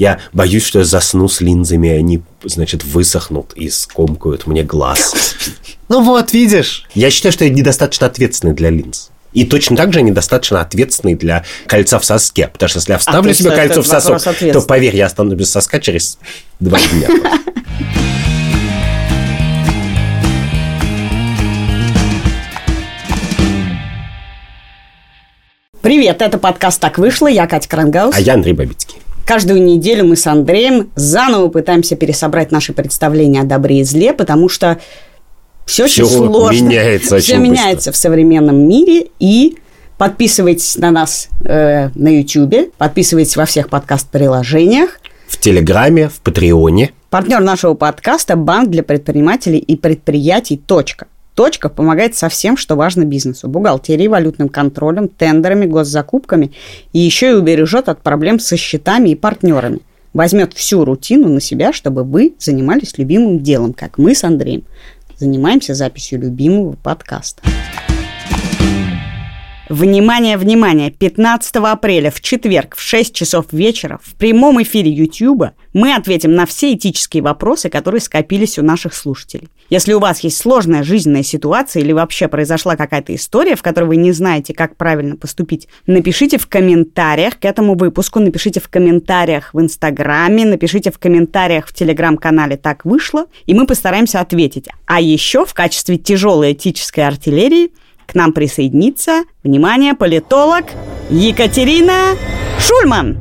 [0.00, 5.34] Я боюсь, что я засну с линзами, и они, значит, высохнут и скомкают мне глаз.
[5.90, 6.88] Ну вот, видишь.
[6.94, 9.10] Я считаю, что я недостаточно ответственный для линз.
[9.34, 12.48] И точно так же недостаточно ответственный для кольца в соске.
[12.48, 15.50] Потому что если я вставлю А, себе кольцо в сосок, то поверь, я останусь без
[15.50, 16.18] соска через
[16.60, 17.08] два дня.
[25.82, 28.16] Привет, это подкаст «Так вышло», я Катя Крангаус.
[28.16, 28.96] А я Андрей Бабицкий.
[29.30, 34.48] Каждую неделю мы с Андреем заново пытаемся пересобрать наши представления о добре и зле, потому
[34.48, 34.80] что
[35.64, 36.64] все очень Всё сложно.
[36.64, 39.06] меняется Все очень меняется в современном мире.
[39.20, 39.56] И
[39.98, 44.98] подписывайтесь на нас э, на YouTube, подписывайтесь во всех подкаст-приложениях.
[45.28, 46.90] В Телеграме, в Патреоне.
[47.08, 51.06] Партнер нашего подкаста– банк для предпринимателей и предприятий «Точка».
[51.40, 53.48] «Точка» помогает со всем, что важно бизнесу.
[53.48, 56.52] Бухгалтерией, валютным контролем, тендерами, госзакупками.
[56.92, 59.80] И еще и убережет от проблем со счетами и партнерами.
[60.12, 64.64] Возьмет всю рутину на себя, чтобы вы занимались любимым делом, как мы с Андреем
[65.16, 67.42] занимаемся записью любимого подкаста.
[69.70, 70.90] Внимание, внимание!
[70.90, 76.44] 15 апреля в четверг в 6 часов вечера в прямом эфире YouTube мы ответим на
[76.44, 79.48] все этические вопросы, которые скопились у наших слушателей.
[79.68, 83.94] Если у вас есть сложная жизненная ситуация или вообще произошла какая-то история, в которой вы
[83.94, 89.60] не знаете, как правильно поступить, напишите в комментариях к этому выпуску, напишите в комментариях в
[89.60, 94.66] Инстаграме, напишите в комментариях в Телеграм-канале «Так вышло», и мы постараемся ответить.
[94.86, 97.70] А еще в качестве тяжелой этической артиллерии
[98.10, 100.64] к нам присоединится, внимание, политолог
[101.10, 102.16] Екатерина
[102.58, 103.18] Шульман.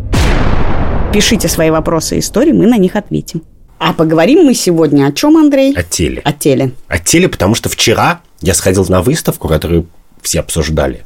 [1.14, 3.44] Пишите свои вопросы и истории, мы на них ответим.
[3.78, 5.73] А поговорим мы сегодня о чем, Андрей?
[5.76, 6.22] О теле.
[6.26, 6.72] О теле.
[6.88, 9.88] О теле, потому что вчера я сходил на выставку, которую
[10.22, 11.06] все обсуждали.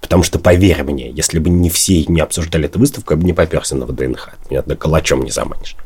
[0.00, 3.32] Потому что, поверь мне, если бы не все не обсуждали эту выставку, я бы не
[3.32, 4.30] поперся на ВДНХ.
[4.50, 5.76] Меня на калачом не заманишь.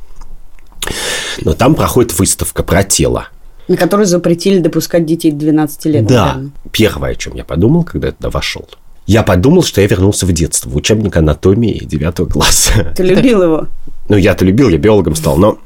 [1.43, 3.29] Но там проходит выставка про тело.
[3.69, 6.07] На который запретили допускать детей до 12 лет.
[6.07, 6.27] Да.
[6.27, 6.51] наверное.
[6.73, 8.69] Первое, о чем я подумал, когда я туда вошел.
[9.07, 12.93] Я подумал, что я вернулся в детство, в учебник анатомии 9 класса.
[12.97, 13.69] Ты любил его?
[14.09, 15.59] Ну, я-то любил, я биологом стал, но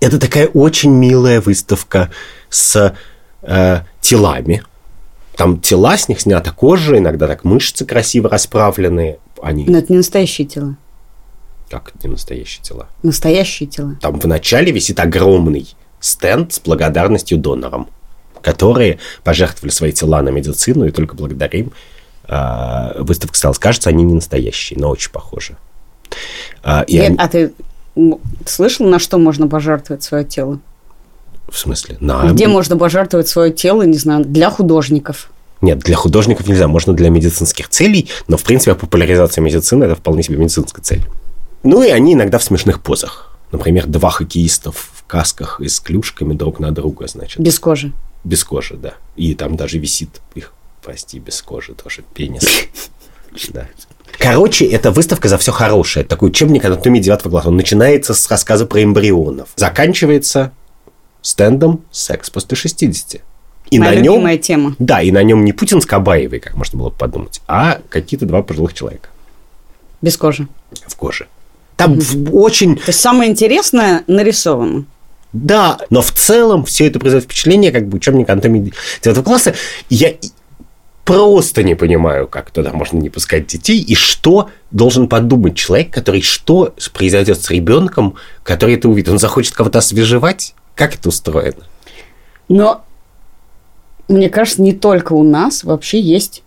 [0.00, 2.10] это такая очень милая выставка
[2.48, 2.94] с
[3.42, 4.62] э, телами.
[5.36, 9.18] Там тела, с них снята кожа, иногда так мышцы красиво расправлены.
[9.42, 10.76] Они Но это не настоящие тела.
[11.70, 12.88] как не настоящие тела.
[13.02, 13.96] Настоящие тела.
[14.00, 17.88] Там в начале висит огромный стенд с благодарностью донорам,
[18.42, 21.72] которые пожертвовали свои тела на медицину, и только благодаря им
[22.28, 23.54] э, выставка стала.
[23.54, 25.56] Кажется, они не настоящие, но очень похожи.
[26.62, 27.52] А, и Нет, они- А ты
[28.46, 30.58] слышал, на что можно пожертвовать свое тело?
[31.48, 31.96] В смысле?
[32.00, 32.30] На...
[32.32, 35.30] Где можно пожертвовать свое тело, не знаю, для художников?
[35.60, 40.22] Нет, для художников нельзя, можно для медицинских целей, но, в принципе, популяризация медицины– это вполне
[40.22, 41.02] себе медицинская цель.
[41.62, 43.34] Ну, и они иногда в смешных позах.
[43.52, 47.40] Например, два хоккеистов в касках и с клюшками друг на друга, значит.
[47.40, 47.92] Без кожи.
[48.24, 48.94] Без кожи, да.
[49.16, 52.44] И там даже висит их, прости, без кожи тоже пенис.
[53.48, 53.66] Да.
[54.16, 56.04] Короче, это выставка за все хорошее.
[56.06, 57.48] Такой учебник анатомии 9 класса.
[57.48, 59.48] Он начинается с рассказа про эмбрионов.
[59.56, 60.52] Заканчивается
[61.20, 63.20] стендом «Секс после 60».
[63.70, 64.12] И Моя на нем...
[64.14, 64.76] любимая тема.
[64.78, 68.24] Да, и на нем не Путин с Кабаевой, как можно было бы подумать, а какие-то
[68.24, 69.08] два пожилых человека
[70.00, 70.46] Без кожи.
[70.86, 71.26] в коже.
[71.76, 72.76] Там в- очень...
[72.76, 74.84] То есть самое интересное нарисовано.
[75.34, 78.72] Да, но в целом все это производит впечатление, как бы учебник анатомии
[79.02, 79.54] 9 класса.
[79.90, 80.14] Я
[81.04, 86.22] просто не понимаю, как туда можно не пускать детей, и что должен подумать человек, который
[86.22, 89.10] что произойдет с ребенком, который это увидит.
[89.10, 90.54] Он захочет кого-то освежевать?
[90.76, 91.64] Как это устроено?
[92.48, 92.84] Но
[94.06, 96.44] мне кажется, не только у нас вообще есть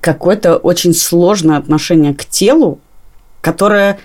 [0.00, 2.80] какое-то очень сложное отношение к телу,
[3.42, 3.98] которое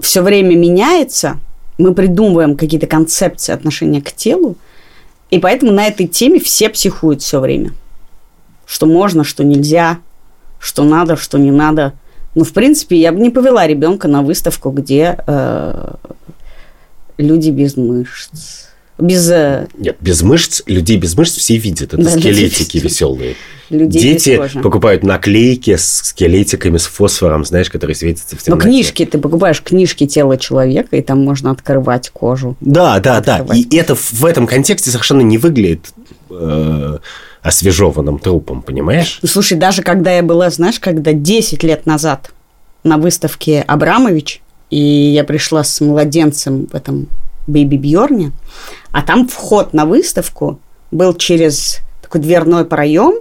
[0.00, 1.38] все время меняется.
[1.78, 4.56] Мы придумываем какие-то концепции отношения к телу,
[5.30, 7.72] и поэтому на этой теме все психуют все время.
[8.66, 9.98] Что можно, что нельзя,
[10.58, 11.94] что надо, что не надо.
[12.34, 15.94] Ну, в принципе, я бы не повела ребенка на выставку, где э,
[17.18, 18.66] люди без мышц.
[18.98, 21.92] Без э, Нет, без мышц, людей без мышц все видят.
[21.92, 23.34] Это Да, скелетики веселые.
[23.68, 28.68] людей Дети покупают наклейки с скелетиками, с фосфором, знаешь, которые светятся в Но темноте.
[28.68, 32.56] книжки, ты покупаешь книжки тела человека, и там можно открывать кожу.
[32.60, 33.36] Да, да, да.
[33.36, 33.66] Открывать.
[33.70, 35.90] И это в этом контексте совершенно не выглядит
[36.30, 36.98] э,
[37.42, 39.18] освежеванным трупом, понимаешь?
[39.20, 42.30] Ну, слушай, даже когда я была, знаешь, когда 10 лет назад
[42.82, 44.40] на выставке Абрамович,
[44.70, 47.08] и я пришла с младенцем в этом
[47.46, 48.32] Бэйби Бьорне,
[48.92, 50.60] а там вход на выставку
[50.90, 53.20] был через такой дверной проем,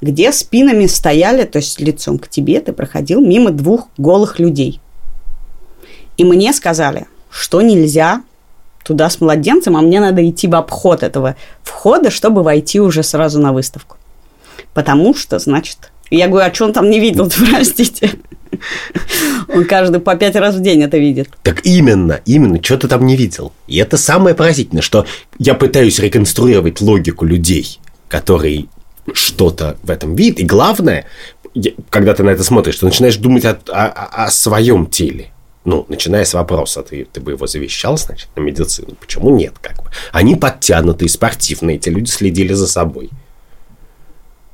[0.00, 4.80] где спинами стояли, то есть лицом к тебе ты проходил мимо двух голых людей.
[6.16, 8.22] И мне сказали, что нельзя
[8.84, 13.40] туда с младенцем, а мне надо идти в обход этого входа, чтобы войти уже сразу
[13.40, 13.96] на выставку.
[14.74, 18.12] Потому что, значит, я говорю, а что он там не видел, простите?
[19.48, 21.30] Он каждый по пять раз в день это видит.
[21.42, 23.52] Так именно, именно, что ты там не видел.
[23.66, 25.06] И это самое поразительное, что
[25.38, 27.78] я пытаюсь реконструировать логику людей,
[28.08, 28.66] которые
[29.12, 30.40] что-то в этом видят.
[30.40, 31.06] И главное,
[31.90, 35.32] когда ты на это смотришь, ты начинаешь думать о, о, о своем теле.
[35.64, 38.94] Ну, начиная с вопроса, ты, ты бы его завещал, значит, на медицину.
[39.00, 39.90] Почему нет, как бы?
[40.12, 43.10] Они подтянутые, спортивные, эти люди следили за собой.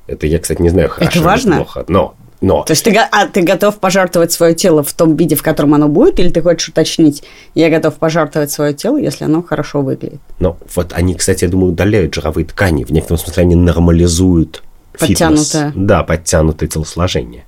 [0.07, 1.51] Это я, кстати, не знаю, хорошо Это важно?
[1.51, 1.85] или плохо.
[1.89, 2.65] Но, но...
[2.65, 5.89] То есть ты, а ты готов пожертвовать свое тело в том виде, в котором оно
[5.89, 7.23] будет, или ты хочешь уточнить,
[7.55, 10.21] я готов пожертвовать свое тело, если оно хорошо выглядит?
[10.41, 12.83] Но вот они, кстати, я думаю, удаляют жировые ткани.
[12.83, 14.65] В некотором смысле они нормализуют
[14.99, 15.69] Подтянутое.
[15.71, 15.73] фитнес.
[15.87, 17.45] Да, подтянутое телосложение.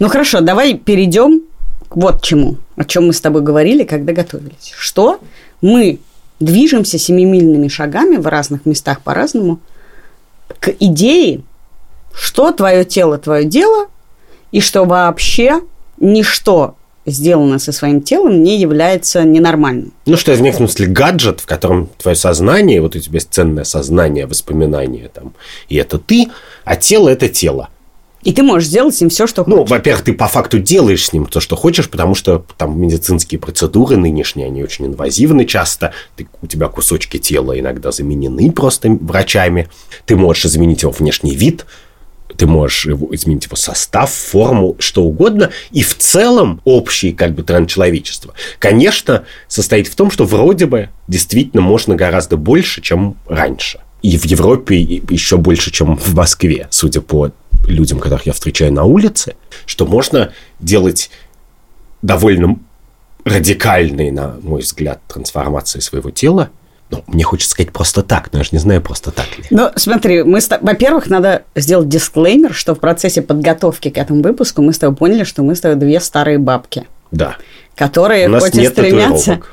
[0.00, 1.42] Ну хорошо, давай перейдем
[1.88, 4.72] к вот чему, о чем мы с тобой говорили, когда готовились.
[4.76, 5.20] Что
[5.62, 6.00] мы
[6.40, 9.60] движемся семимильными шагами в разных местах по-разному
[10.58, 11.42] к идее,
[12.16, 13.86] что твое тело твое дело,
[14.52, 15.60] и что вообще
[16.00, 19.92] ничто сделано со своим телом не является ненормальным.
[20.06, 23.64] Ну, что в некотором смысле гаджет, в котором твое сознание, вот у тебя есть ценное
[23.64, 25.34] сознание, воспоминания там,
[25.68, 26.28] и это ты,
[26.64, 27.68] а тело– это тело.
[28.22, 29.70] И ты можешь сделать с ним все, что Ну, хочешь.
[29.70, 33.96] во-первых, ты по факту делаешь с ним то, что хочешь, потому что там медицинские процедуры
[33.96, 35.92] нынешние, они очень инвазивны часто.
[36.16, 39.68] Ты, у тебя кусочки тела иногда заменены просто врачами.
[40.06, 41.66] Ты можешь изменить его внешний вид,
[42.36, 45.50] ты можешь его, изменить его состав, форму, что угодно.
[45.70, 50.90] И в целом общий как бы тренд человечества, конечно, состоит в том, что вроде бы
[51.08, 53.80] действительно можно гораздо больше, чем раньше.
[54.02, 57.32] И в Европе еще больше, чем в Москве, судя по
[57.66, 59.34] людям, которых я встречаю на улице,
[59.64, 61.10] что можно делать
[62.02, 62.58] довольно
[63.24, 66.50] радикальные, на мой взгляд, трансформации своего тела.
[66.90, 69.44] Ну, мне хочется сказать просто так, но я же не знаю, просто так ли.
[69.50, 74.62] Ну, смотри, мы с во-первых, надо сделать дисклеймер, что в процессе подготовки к этому выпуску
[74.62, 77.36] мы с тобой поняли, что мы с тобой две старые бабки, Да.
[77.74, 79.16] которые У нас хоть и нет стремятся...
[79.18, 79.52] татуировок.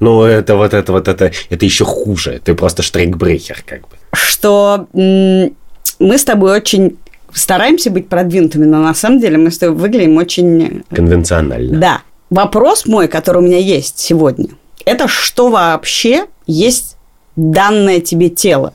[0.00, 2.40] Ну, это вот это вот это, это еще хуже.
[2.44, 3.96] Ты просто штрейкбрехер, как бы.
[4.12, 5.54] что м,
[5.98, 6.98] мы с тобой очень
[7.32, 10.84] стараемся быть продвинутыми, но на самом деле мы с тобой выглядим очень...
[10.94, 11.80] Конвенционально.
[11.80, 12.02] Да.
[12.28, 14.48] Вопрос мой, который у меня есть сегодня,
[14.84, 16.96] это что вообще есть
[17.36, 18.74] данное тебе тело?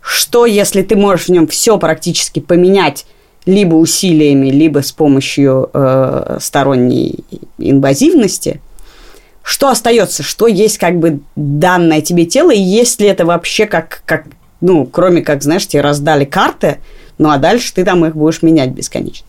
[0.00, 3.06] Что, если ты можешь в нем все практически поменять
[3.46, 7.24] либо усилиями, либо с помощью э, сторонней
[7.58, 8.60] инвазивности,
[9.42, 14.02] что остается, что есть как бы данное тебе тело, и есть ли это вообще как,
[14.06, 14.24] как
[14.60, 16.78] ну, кроме как, знаешь, тебе раздали карты,
[17.18, 19.26] ну, а дальше ты там их будешь менять бесконечно.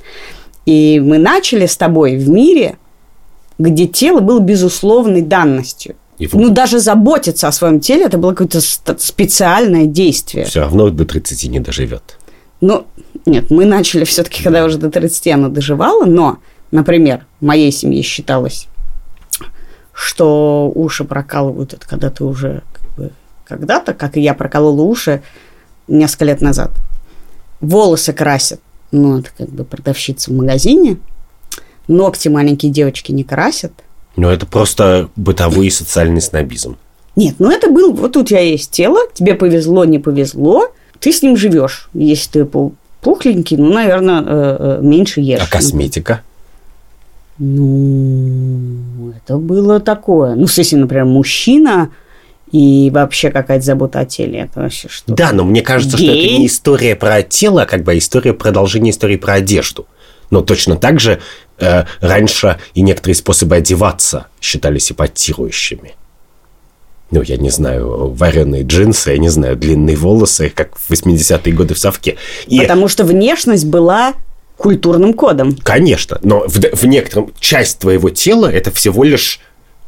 [0.65, 2.77] И мы начали с тобой в мире,
[3.57, 5.95] где тело было безусловной данностью.
[6.17, 10.45] И Ну, даже заботиться о своем теле, это было какое-то специальное действие.
[10.45, 12.17] Все равно до 30 не доживет.
[12.61, 12.85] Ну,
[13.25, 16.37] нет, мы начали все-таки, когда уже до 30 она доживала, но,
[16.71, 18.67] например, в моей семье считалось,
[19.93, 23.11] что уши прокалывают, это когда ты уже как бы,
[23.43, 25.21] когда-то, как и я проколола уши
[25.87, 26.71] несколько лет назад.
[27.59, 28.61] Волосы красят,
[28.91, 30.97] ну, это как бы продавщица в магазине.
[31.87, 33.73] Ногти маленькие девочки не красят.
[34.15, 36.77] Но это просто бытовой и социальный снобизм.
[37.15, 40.67] Нет, ну это был, вот у тебя есть тело, тебе повезло, не повезло,
[40.99, 41.89] ты с ним живешь.
[41.93, 45.39] Если ты пу- пухленький, ну, наверное, э, э, меньше ешь.
[45.41, 46.21] А косметика?
[47.37, 50.35] Ну, это было такое.
[50.35, 51.89] Ну, если, например, мужчина
[52.51, 55.13] и вообще какая-то забота о теле, это вообще что?
[55.13, 56.39] Да, но мне кажется, что это Гей?
[56.39, 59.85] не история про тело, а как бы история продолжение истории про одежду.
[60.29, 61.19] Но точно так же
[61.59, 65.95] э, раньше и некоторые способы одеваться считались эпатирующими.
[67.11, 71.73] Ну, я не знаю, вареные джинсы, я не знаю, длинные волосы, как в 80-е годы
[71.75, 72.17] в совке.
[72.47, 74.13] И, Потому что внешность была
[74.57, 75.55] культурным кодом.
[75.63, 79.39] конечно, но в, в некотором часть твоего тела это всего лишь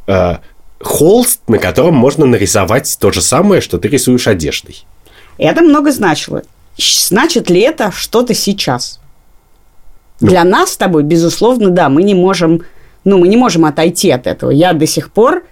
[0.08, 0.36] э,
[0.80, 4.86] холст, на котором можно нарисовать то же самое, что ты рисуешь одеждой.
[5.38, 6.44] Это много значило.
[6.78, 9.00] Значит ли это что-то сейчас?
[10.20, 12.62] Для нас с тобой, безусловно, да, мы не можем,
[13.04, 14.52] ну, мы не можем отойти от этого.
[14.52, 15.44] Я до сих пор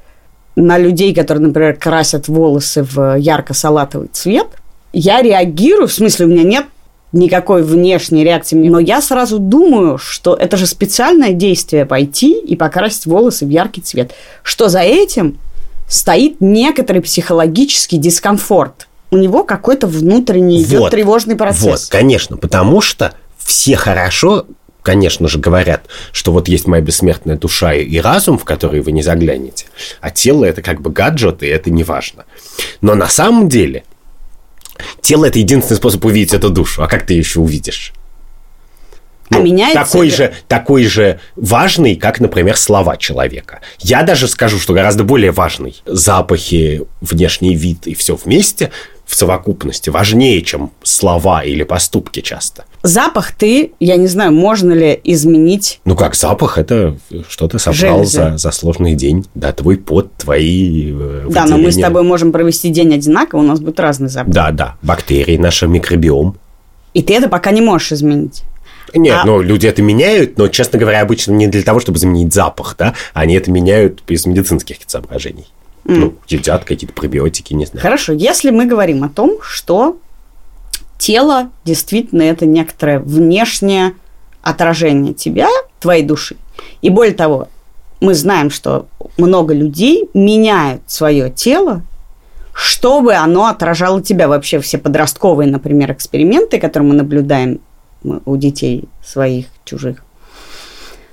[0.55, 4.47] на людей, которые, например, красят волосы в ярко-салатовый цвет,
[4.93, 6.65] я реагирую, в смысле, у меня нет
[7.11, 13.05] никакой внешней реакции, но я сразу думаю, что это же специальное действие пойти и покрасить
[13.05, 15.37] волосы в яркий цвет, что за этим
[15.87, 18.87] стоит некоторый психологический дискомфорт.
[19.11, 20.91] У него какой-то внутренний идет Вот.
[20.91, 21.63] тревожный процесс.
[21.63, 23.13] Вот, конечно, потому что
[23.45, 24.45] все хорошо
[24.85, 29.01] конечно же, говорят, что вот есть моя бессмертная душа и разум, в который вы не
[29.01, 29.65] заглянете,
[29.99, 32.25] а тело это как бы гаджет, и это не важно.
[32.81, 33.83] Но на самом деле
[35.01, 36.83] тело это единственный способ увидеть эту душу.
[36.83, 37.93] А как ты еще увидишь?
[39.31, 43.61] А меняется такой ли- же, такой же важный, как, например, слова человека.
[43.79, 45.81] Я даже скажу, что гораздо более важный.
[45.85, 48.71] Запахи, внешний вид и все вместе
[49.05, 52.65] в совокупности важнее, чем слова или поступки часто.
[52.85, 55.79] Запах ты, я не знаю, можно ли изменить.
[55.85, 58.11] Ну как, запах это что ты собрал Железы.
[58.11, 59.25] за, за сложный день.
[59.33, 63.43] Да, твой пот, твои э, Да, но мы с тобой можем провести день одинаково, у
[63.43, 64.33] нас будет разный запах.
[64.33, 66.37] Да, да, бактерии, наш микробиом.
[66.93, 68.43] И ты это пока не можешь изменить.
[68.93, 72.33] Нет, А- ну люди это меняют, но, честно говоря, обычно не для того, чтобы заменить
[72.33, 75.47] запах, да, они это меняют из медицинских соображений.
[75.85, 77.81] Ну, едят какие-то пробиотики, не знаю.
[77.81, 79.97] Хорошо, если мы говорим о том, что
[80.97, 83.93] тело действительно это некоторое внешнее
[84.41, 85.49] отражение тебя,
[85.79, 86.37] твоей души.
[86.81, 87.47] И более того,
[87.99, 88.87] мы знаем, что
[89.17, 91.81] много людей меняют свое тело,
[92.53, 94.27] чтобы оно отражало тебя.
[94.27, 97.59] Вообще все подростковые, например, эксперименты, которые мы наблюдаем
[98.03, 100.03] у детей своих, чужих,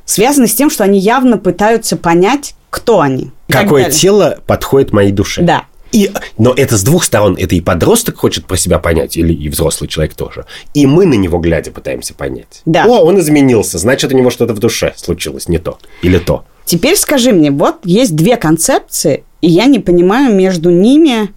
[0.05, 3.33] связаны с тем, что они явно пытаются понять, кто они.
[3.49, 5.43] Какое тело подходит моей душе.
[5.43, 5.65] Да.
[5.93, 7.37] И, но это с двух сторон.
[7.39, 10.47] Это и подросток хочет про себя понять, или и взрослый человек тоже.
[10.75, 12.63] И мы на него глядя пытаемся понять.
[12.65, 12.87] Да.
[12.87, 15.79] О, он изменился, значит, у него что-то в душе случилось, не то.
[16.01, 16.45] Или то.
[16.65, 21.33] Теперь скажи мне, вот есть две концепции, и я не понимаю между ними,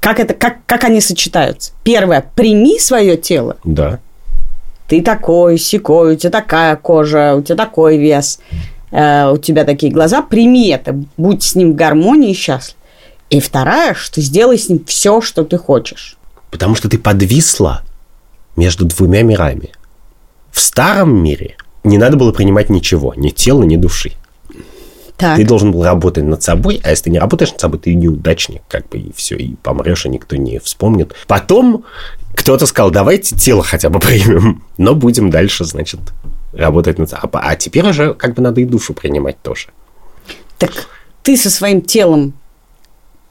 [0.00, 1.72] как, это, как, как они сочетаются.
[1.84, 3.56] Первое, прими свое тело.
[3.64, 4.00] Да.
[4.88, 8.40] Ты такой, сякой, у тебя такая кожа, у тебя такой вес,
[8.90, 10.22] э, у тебя такие глаза.
[10.22, 12.76] Прими это, будь с ним в гармонии и счастлив.
[13.30, 16.16] И вторая, что сделай с ним все, что ты хочешь.
[16.50, 17.82] Потому что ты подвисла
[18.56, 19.72] между двумя мирами.
[20.52, 24.12] В старом мире не надо было принимать ничего, ни тела, ни души.
[25.16, 25.36] Так.
[25.36, 28.62] Ты должен был работать над собой, а если ты не работаешь над собой, ты неудачник,
[28.68, 31.14] как бы, и все, и помрешь, и никто не вспомнит.
[31.28, 31.84] Потом
[32.34, 36.00] кто-то сказал, давайте тело хотя бы примем, но будем дальше, значит,
[36.52, 37.40] работать над собой.
[37.44, 39.68] А теперь уже как бы надо и душу принимать тоже.
[40.58, 40.72] Так
[41.22, 42.34] ты со своим телом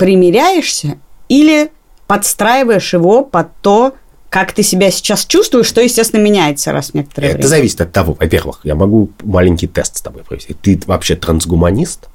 [0.04, 0.98] примиряешься
[1.30, 1.72] или
[2.08, 3.94] подстраиваешь его под то,
[4.30, 7.48] как ты себя сейчас чувствуешь, что, естественно, меняется раз в некоторое Это время.
[7.48, 10.56] зависит от того, во-первых, я могу маленький тест с тобой провести.
[10.56, 12.10] Ты вообще трансгуманист?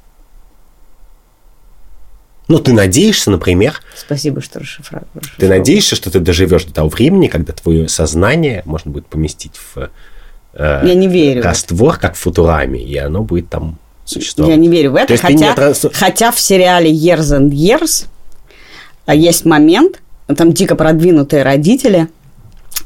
[2.48, 5.06] Ну, ты надеешься, например, Спасибо, что расшифровал.
[5.38, 9.88] Ты надеешься, что ты доживешь до того времени, когда твое сознание можно будет поместить в
[10.54, 11.42] э, Я не верю.
[11.42, 14.54] раствор, как в Футураме, и оно будет там существовать.
[14.54, 18.06] Я не верю в это, хотя, не транс- хотя в сериале Years and Years
[19.06, 20.00] а, есть момент,
[20.36, 22.08] там дико продвинутые родители,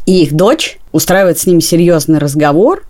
[0.07, 2.85] и их дочь устраивает с ними серьезный разговор,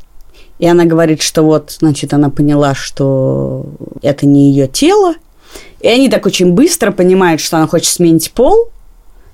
[0.58, 3.66] и она говорит, что вот, значит, она поняла, что
[4.02, 5.14] это не ее тело,
[5.80, 8.70] и они так очень быстро понимают, что она хочет сменить пол,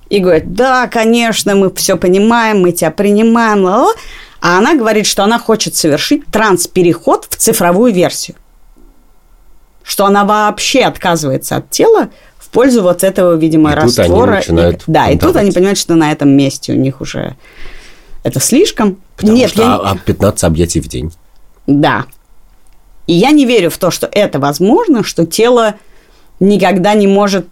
[0.09, 3.93] и говорят, да, конечно, мы все понимаем, мы тебя принимаем, ла-ла».
[4.41, 8.35] а она говорит, что она хочет совершить транспереход в цифровую версию
[9.89, 14.31] что она вообще отказывается от тела в пользу вот этого, видимо, И тут они раствора.
[14.35, 17.35] начинают да, и тут они понимают, что на этом месте у них уже
[18.23, 18.97] это слишком.
[19.17, 19.75] Потому Нет, что я...
[19.77, 21.11] а- а 15 объятий в день.
[21.65, 22.05] Да.
[23.07, 25.73] И я не верю в то, что это возможно, что тело
[26.39, 27.47] никогда не может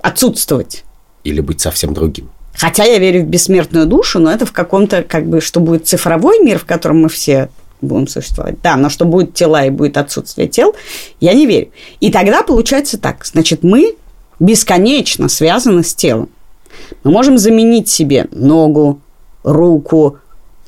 [0.00, 0.82] отсутствовать.
[1.22, 2.30] Или быть совсем другим.
[2.54, 6.40] Хотя я верю в бессмертную душу, но это в каком-то, как бы, что будет цифровой
[6.40, 7.48] мир, в котором мы все
[7.80, 8.56] будем существовать.
[8.62, 10.74] Да, но что будет тела и будет отсутствие тел,
[11.20, 11.68] я не верю.
[12.00, 13.24] И тогда получается так.
[13.24, 13.94] Значит, мы
[14.40, 16.28] бесконечно связаны с телом.
[17.04, 19.00] Мы можем заменить себе ногу,
[19.42, 20.18] руку,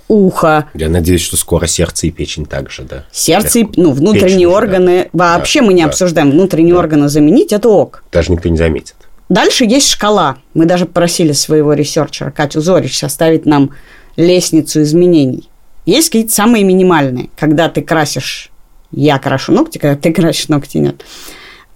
[0.09, 3.05] ухо, Я надеюсь, что скоро сердце и печень также, да.
[3.13, 4.55] сердце, и- Печень ну, внутренние да.
[4.55, 5.11] органы.
[5.13, 5.89] Вообще Да, мы не да.
[5.89, 6.31] обсуждаем.
[6.31, 6.81] Внутренние Да.
[6.81, 8.03] органы заменить– это ок.
[8.11, 8.95] Даже никто не заметит.
[9.29, 10.39] Дальше есть шкала.
[10.55, 13.71] Мы даже просили своего ресерчера Катю Зорич составить нам
[14.17, 15.48] лестницу изменений.
[15.89, 17.31] Есть какие-то самые минимальные.
[17.35, 18.51] Когда ты красишь...
[18.91, 21.03] Я крашу ногти, когда ты красишь ногти, нет.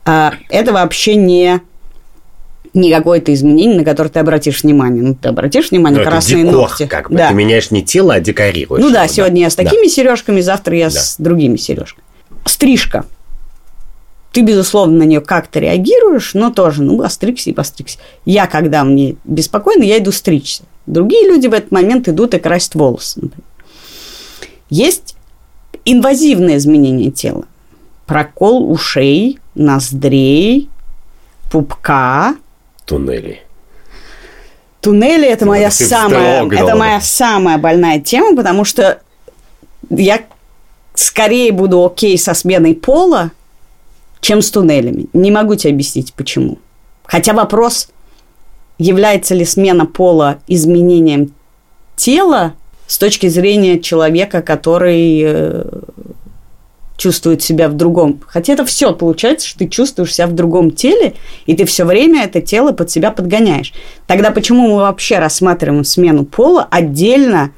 [0.04, 1.60] А, это вообще не
[2.74, 5.02] не какое-то изменение, на которое ты обратишь внимание.
[5.02, 6.86] Ну, ты обратишь внимание, Ну, это красные декор, ногти.
[6.86, 7.16] как бы.
[7.16, 7.28] Да.
[7.28, 8.82] Ты меняешь не тело, а декорируешь.
[8.82, 9.64] Ну да, его, сегодня я с Да.
[9.64, 12.04] такими сережками, завтра я с другими сережками.
[12.46, 13.04] Стрижка.
[14.32, 17.98] Ты, безусловно, на нее как-то реагируешь, но тоже, ну, остригся и постригся.
[18.24, 20.64] Я, когда мне беспокойно, я иду стричься.
[20.86, 23.20] Другие люди в этот момент идут и красят волосы.
[23.22, 23.44] например.
[24.72, 25.16] Есть
[25.84, 27.44] инвазивные изменения тела.
[28.06, 30.70] Прокол ушей, ноздрей,
[31.50, 32.36] пупка,
[32.86, 33.42] Туннели.
[34.80, 39.02] Туннели это Ну, моя самая, это моя самая больная тема, потому что
[39.90, 40.22] я
[40.94, 43.30] скорее буду окей со сменой пола,
[44.22, 45.04] чем с туннелями.
[45.12, 46.56] Не могу тебе объяснить, почему.
[47.04, 47.90] Хотя вопрос,
[48.78, 51.34] является ли смена пола изменением
[51.94, 52.54] тела
[52.92, 55.64] с точки зрения человека, который э,
[56.98, 58.20] чувствует себя в другом.
[58.26, 61.14] Хотя это все получается, что ты чувствуешь себя в другом теле,
[61.46, 63.72] и ты все время это тело под себя подгоняешь.
[64.06, 67.52] Тогда почему мы вообще рассматриваем смену пола отдельно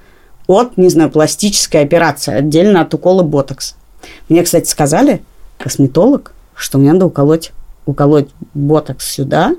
[0.46, 3.74] от, не знаю, пластической операции, отдельно от укола ботокс?
[4.28, 5.20] Мне, кстати, сказали,
[5.58, 7.50] косметолог, что мне надо уколоть,
[7.86, 9.56] уколоть ботокс сюда,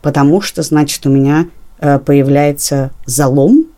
[0.00, 1.46] потому что, значит, у меня
[1.80, 3.73] э, появляется залом,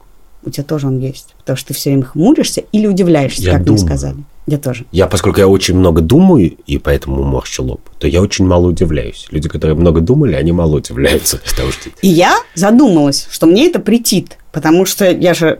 [0.46, 3.64] у тебя тоже он есть, потому что ты все время хмуришься или удивляешься, Я как
[3.64, 3.80] думаю.
[3.82, 4.16] мне сказали.
[4.46, 4.84] Я тоже.
[4.92, 9.26] Я, поскольку я очень много думаю, и поэтому морщу лоб, то я очень мало удивляюсь.
[9.32, 11.38] Люди, которые много думали, они мало удивляются.
[11.50, 15.58] Потому что И я задумалась, что мне это претит, потому что я же,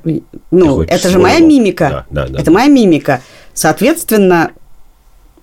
[0.52, 1.48] ну, это же моя лоб.
[1.48, 2.06] мимика.
[2.10, 2.40] Да, да, да.
[2.40, 3.22] это моя мимика.
[3.54, 4.52] Соответственно,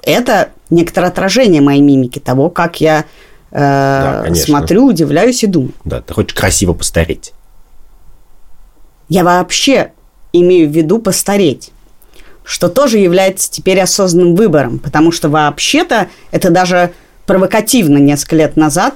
[0.03, 3.03] это некоторое отражение моей мимики, того, как я
[3.51, 4.45] э, конечно.
[4.45, 5.73] смотрю, удивляюсь и думаю.
[5.83, 7.33] да, ты хочешь красиво постареть.
[9.09, 9.91] Я вообще
[10.31, 11.71] имею в виду постареть,
[12.43, 16.93] что тоже является теперь осознанным выбором, потому что вообще-то это даже
[17.25, 18.95] провокативно несколько лет назад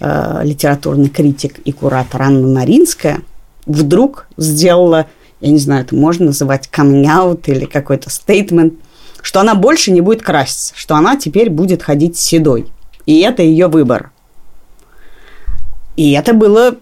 [0.00, 3.20] э, литературный критик и куратор Анна Маринская
[3.66, 5.06] вдруг сделала,
[5.40, 8.74] я не знаю, это можно называть out или какой-то стейтмент,
[9.22, 12.66] что она больше не будет краситься, что она теперь будет ходить седой.
[13.06, 14.10] И это ее выбор.
[15.96, 16.76] И это было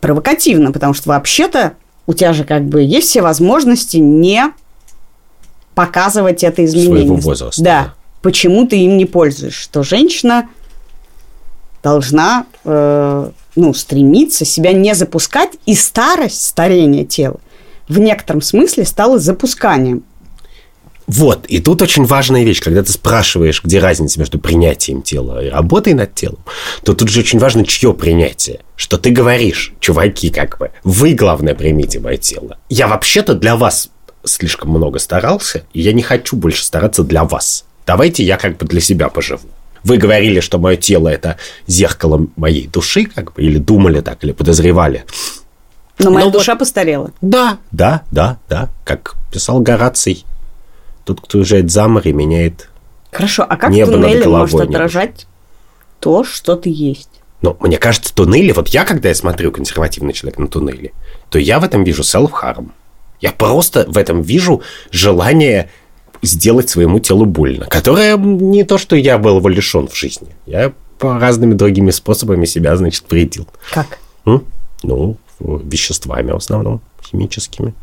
[0.00, 1.74] провокативно, потому что вообще-то
[2.06, 4.52] у тебя же как бы есть все возможности не
[5.74, 7.06] показывать это изменение.
[7.06, 7.82] Своего возраста, Да.
[7.82, 7.94] да.
[8.22, 9.62] Почему ты им не пользуешься?
[9.62, 10.48] Что женщина
[11.82, 17.40] должна э, ну, стремиться себя не запускать, и старость, старение тела
[17.88, 20.04] в некотором смысле стало запусканием.
[21.12, 25.48] Вот, и тут очень важная вещь, когда ты спрашиваешь, где разница между принятием тела и
[25.48, 26.38] работой над телом,
[26.84, 28.60] то тут же очень важно, чье принятие.
[28.76, 32.58] Что ты говоришь, чуваки, как бы, вы, главное, примите мое тело.
[32.68, 33.90] Я вообще-то для вас
[34.22, 37.64] слишком много старался, и я не хочу больше стараться для вас.
[37.88, 39.48] Давайте я как бы для себя поживу.
[39.82, 44.30] Вы говорили, что мое тело это зеркало моей души, как бы, или думали так, или
[44.30, 45.04] подозревали.
[45.98, 46.38] Но моя Ну вот.
[46.38, 47.10] душа постарела.
[47.20, 50.24] Да, да, да, да, как писал Гораций.
[51.04, 52.70] Тот, кто уезжает за море, меняет
[53.12, 55.26] Хорошо, а как Небо туннели головой может не отражать
[55.98, 57.08] то, что ты есть?
[57.42, 60.92] Но мне кажется, туннели, вот я, когда я смотрю консервативный человек на туннели,
[61.30, 62.70] то я в этом вижу self-harm.
[63.20, 65.70] Я просто в этом вижу желание
[66.22, 70.28] сделать своему телу больно, которое не то, что я был его лишен в жизни.
[70.46, 73.48] Я по разными другими способами себя, значит, вредил.
[73.72, 73.98] Как?
[74.26, 74.44] М?
[74.82, 77.74] Ну, веществами в основном, химическими.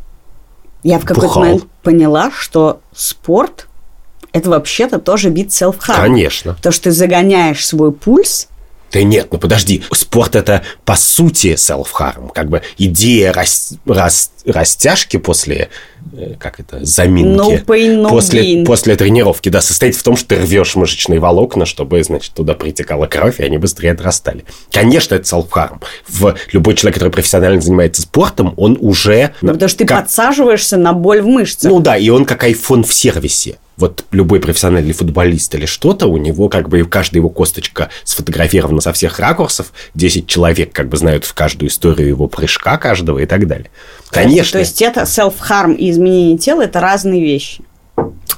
[0.88, 3.68] Я в какой-то момент поняла, что спорт–
[4.32, 5.96] это вообще-то тоже бит self-harm.
[5.96, 6.56] Конечно.
[6.62, 8.48] То, что ты загоняешь свой пульс,
[8.92, 15.18] Да нет, ну подожди, спорт это по сути self-harm, как бы идея рас- рас- растяжки
[15.18, 15.68] после,
[16.16, 17.38] э, как это, заминки.
[17.38, 18.64] No pain, no после, gain.
[18.64, 23.06] после тренировки, да, состоит в том, что ты рвешь мышечные волокна, чтобы, значит, туда притекала
[23.06, 24.44] кровь, и они быстрее отрастали.
[24.72, 25.82] Конечно, это self-harm.
[26.08, 29.34] В любой человек, который профессионально занимается спортом, он уже...
[29.42, 31.70] ну, потому что ты как- подсаживаешься на боль в мышцах.
[31.70, 33.58] ну да, и он как iPhone в сервисе.
[33.78, 38.92] Вот любой профессиональный футболист или что-то, у него как бы каждая его косточка сфотографирована со
[38.92, 43.46] всех ракурсов, 10 человек как бы знают в каждую историю его прыжка каждого и так
[43.46, 43.70] далее.
[44.10, 44.52] Конечно.
[44.52, 47.62] То есть это self-harm и изменение тела– это разные вещи.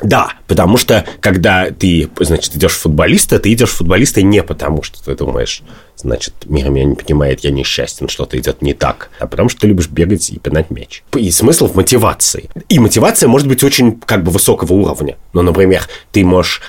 [0.02, 4.82] Да, потому что когда ты, значит, идешь в футболиста, ты идешь в футболиста не потому,
[4.82, 5.62] что ты думаешь,
[5.96, 9.66] значит, мир меня не понимает, я несчастен, что-то идет не так, а потому что ты
[9.66, 11.02] любишь бегать и пинать мяч.
[11.14, 12.48] И смысл в мотивации.
[12.68, 15.16] И мотивация может быть очень как бы высокого уровня.
[15.34, 16.62] Ну, например, ты можешь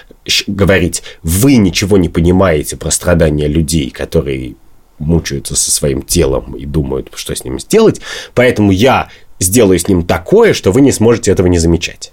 [0.47, 4.56] говорить, вы ничего не понимаете про страдания людей, которые
[4.99, 8.01] мучаются со своим телом и думают, что с ним сделать,
[8.36, 12.12] поэтому я сделаю с ним такое, что вы не сможете этого не замечать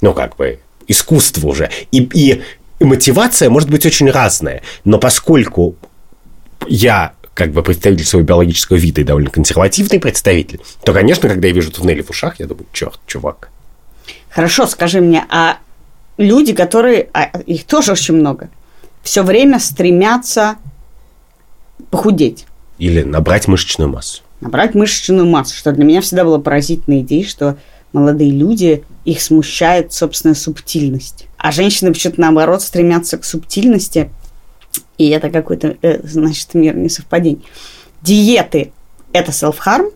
[0.00, 1.70] ну, как бы, искусство уже.
[1.92, 2.42] И, и
[2.84, 4.62] мотивация может быть очень разная.
[4.84, 5.76] Но поскольку
[6.68, 11.54] я как бы представитель своего биологического вида и довольно консервативный представитель, то, конечно, когда я
[11.54, 13.50] вижу туннели в ушах, я думаю, черт, чувак.
[14.30, 15.58] Хорошо, скажи мне, а
[16.16, 18.50] люди, которые, а их тоже очень много,
[19.02, 20.56] все время стремятся
[21.90, 22.46] похудеть,
[22.78, 24.22] Или набрать мышечную массу.
[24.40, 27.56] набрать мышечную массу, что для меня всегда была поразительной идеей, что
[27.94, 31.26] молодые люди, их смущает собственная субтильность.
[31.38, 34.10] А женщины почему-то наоборот стремятся к субтильности,
[34.98, 37.44] и это какой-то, э, значит, мир несовпадений.
[38.02, 38.72] Диеты–
[39.12, 39.92] это self-harm?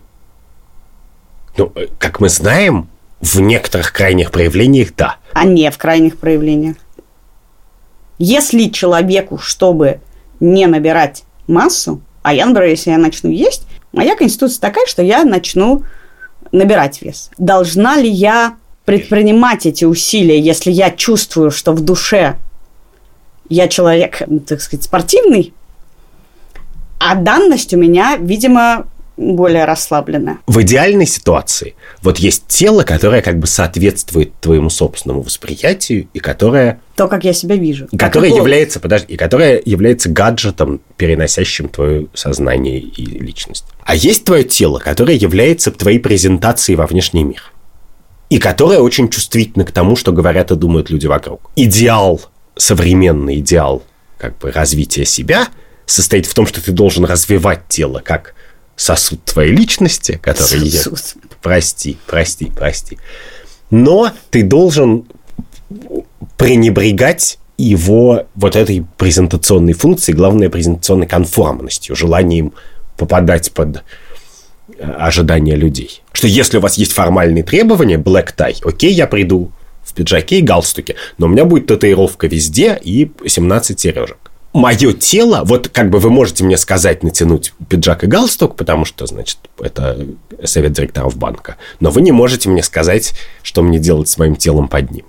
[1.56, 2.88] Ну, э, как мы знаем,
[3.20, 5.16] в некоторых крайних проявлениях да.
[5.32, 6.76] А не в крайних проявлениях.
[8.18, 10.00] Если человеку, чтобы
[10.40, 15.24] не набирать массу, а я, например, если я начну есть, моя конституция такая, что я
[15.24, 15.84] начну
[16.52, 17.30] набирать вес.
[17.38, 22.36] Должна ли я предпринимать эти усилия, если я чувствую, что в душе
[23.48, 25.52] я человек, так сказать, спортивный,
[26.98, 28.86] а данность у меня, видимо,
[29.18, 30.38] более расслабленная.
[30.46, 36.80] В идеальной ситуации вот есть тело, которое как бы соответствует твоему собственному восприятию и которое...
[36.96, 37.88] То, как я себя вижу.
[37.98, 43.64] Которое является, подожди, и которое является гаджетом, переносящим твое сознание и личность.
[43.82, 47.42] А есть твое тело, которое является твоей презентацией во внешний мир.
[48.30, 51.50] И которое очень чувствительно к тому, что говорят и думают люди вокруг.
[51.56, 52.20] Идеал,
[52.56, 53.82] современный идеал
[54.18, 55.48] как бы развития себя
[55.86, 58.34] состоит в том, что ты должен развивать тело как
[58.78, 60.70] сосуд твоей личности, который...
[60.70, 61.22] Сосуд.
[61.22, 61.30] Я...
[61.42, 62.98] Прости, прости, прости.
[63.70, 65.04] Но ты должен
[66.38, 72.52] пренебрегать его вот этой презентационной функцией, главное, презентационной конформностью, желанием
[72.96, 73.82] попадать под
[74.78, 76.02] э, ожидания людей.
[76.12, 79.50] Что если у вас есть формальные требования, black tie, окей, я приду
[79.82, 85.42] в пиджаке и галстуке, но у меня будет татуировка везде и 17 сережек мое тело,
[85.44, 90.06] вот как бы вы можете мне сказать натянуть пиджак и галстук, потому что, значит, это
[90.44, 94.68] совет директоров банка, но вы не можете мне сказать, что мне делать с моим телом
[94.68, 95.06] под ним.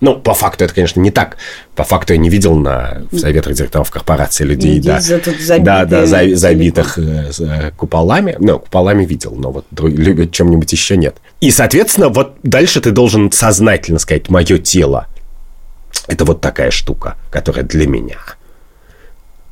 [0.00, 1.38] Ну, по факту это, конечно, не так.
[1.74, 5.18] По факту я не видел на в советах директоров корпорации людей, да, за
[5.58, 8.36] да, да, за, забитых э, куполами.
[8.38, 11.16] Ну, куполами видел, но вот любят чем-нибудь еще нет.
[11.40, 15.08] И, соответственно, вот дальше ты должен сознательно сказать, мое тело–
[16.06, 18.18] это вот такая штука, которая для меня–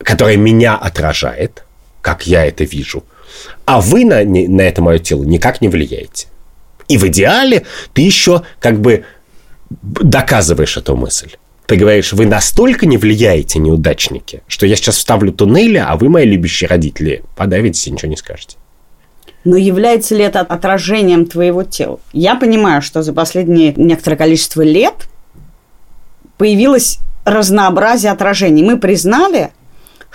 [0.07, 1.65] которая меня отражает,
[2.01, 3.03] как я это вижу,
[3.65, 6.29] а вы на, на это мое тело никак не влияете.
[6.87, 9.05] И в идеале ты еще как бы
[9.69, 11.33] доказываешь эту мысль.
[11.67, 16.25] Ты говоришь, вы настолько не влияете, неудачники, что я сейчас вставлю туннели, а вы, мои
[16.25, 18.59] любящие родители, подавитесь и ничего не скажете.
[19.43, 21.99] Но является ли это отражением твоего тела?
[22.13, 25.09] Я понимаю, что за последние некоторое количество лет
[26.39, 28.63] появилось разнообразие отражений.
[28.63, 29.51] Мы признали,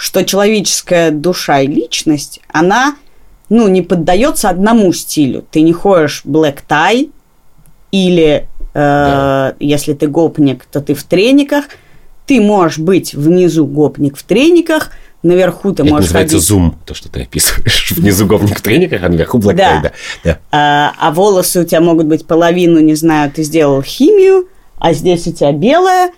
[0.02, 2.96] что человеческая душа и личность, она,
[3.50, 5.46] ну, не поддается одному стилю.
[5.52, 7.12] Ты не ходишь black tie
[7.92, 9.56] или, э, да.
[9.60, 11.66] если ты гопник, то ты в трениках.
[12.26, 14.90] Ты можешь быть внизу гопник в трениках,
[15.22, 16.48] наверху ты Это можешь называется ходить...
[16.48, 17.92] зум, то, что ты описываешь.
[17.96, 19.82] Внизу гопник в трениках, а наверху black да.
[19.84, 19.92] tie.
[20.24, 20.40] Да.
[20.52, 24.48] А, а волосы у тебя могут быть половину, не знаю, ты сделал химию,
[24.80, 26.10] а здесь у тебя белое,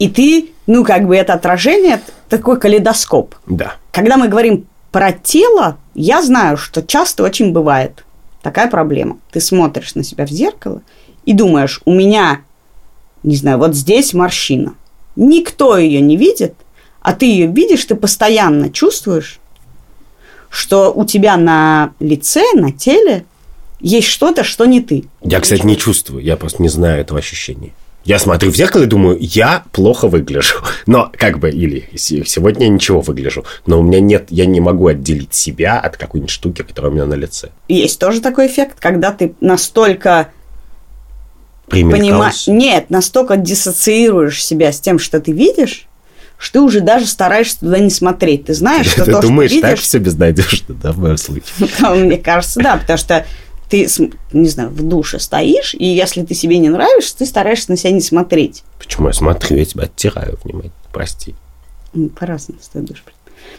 [0.00, 3.34] и ты, ну, как бы это отражение, такой калейдоскоп.
[3.46, 3.74] Да.
[3.92, 8.04] Когда мы говорим про тело, я знаю, что часто очень бывает
[8.42, 9.18] такая проблема.
[9.30, 10.80] Ты смотришь на себя в зеркало
[11.26, 12.40] и думаешь, у меня,
[13.22, 14.74] не знаю, вот здесь морщина.
[15.16, 16.54] Никто ее не видит,
[17.02, 19.38] а ты ее видишь, ты постоянно чувствуешь,
[20.48, 23.26] что у тебя на лице, на теле
[23.80, 25.04] есть что-то, что не ты.
[25.20, 27.72] Я, кстати, не чувствую, я просто не знаю этого ощущения.
[28.04, 30.56] Я смотрю в зеркало и думаю, я плохо выгляжу.
[30.86, 33.44] Но как бы, или сегодня я ничего выгляжу.
[33.66, 37.06] Но у меня нет, я не могу отделить себя от какой-нибудь штуки, которая у меня
[37.06, 37.50] на лице.
[37.68, 40.28] Есть тоже такой эффект, когда ты настолько
[41.68, 42.46] понимаешь...
[42.46, 45.86] Нет, настолько диссоциируешь себя с тем, что ты видишь,
[46.38, 48.46] что ты уже даже стараешься туда не смотреть.
[48.46, 49.70] Ты знаешь, что ты то, думаешь, что видишь...
[49.70, 51.68] так все безнадежно, да, в моем случае?
[51.94, 53.26] Мне кажется, да, потому что
[53.70, 53.88] ты,
[54.32, 57.92] не знаю, в душе стоишь, и если ты себе не нравишься, ты стараешься на себя
[57.92, 58.64] не смотреть.
[58.78, 59.56] Почему я смотрю?
[59.56, 60.74] Я тебя оттираю внимательно.
[60.92, 61.36] Прости.
[61.94, 63.04] Ну, по-разному душ.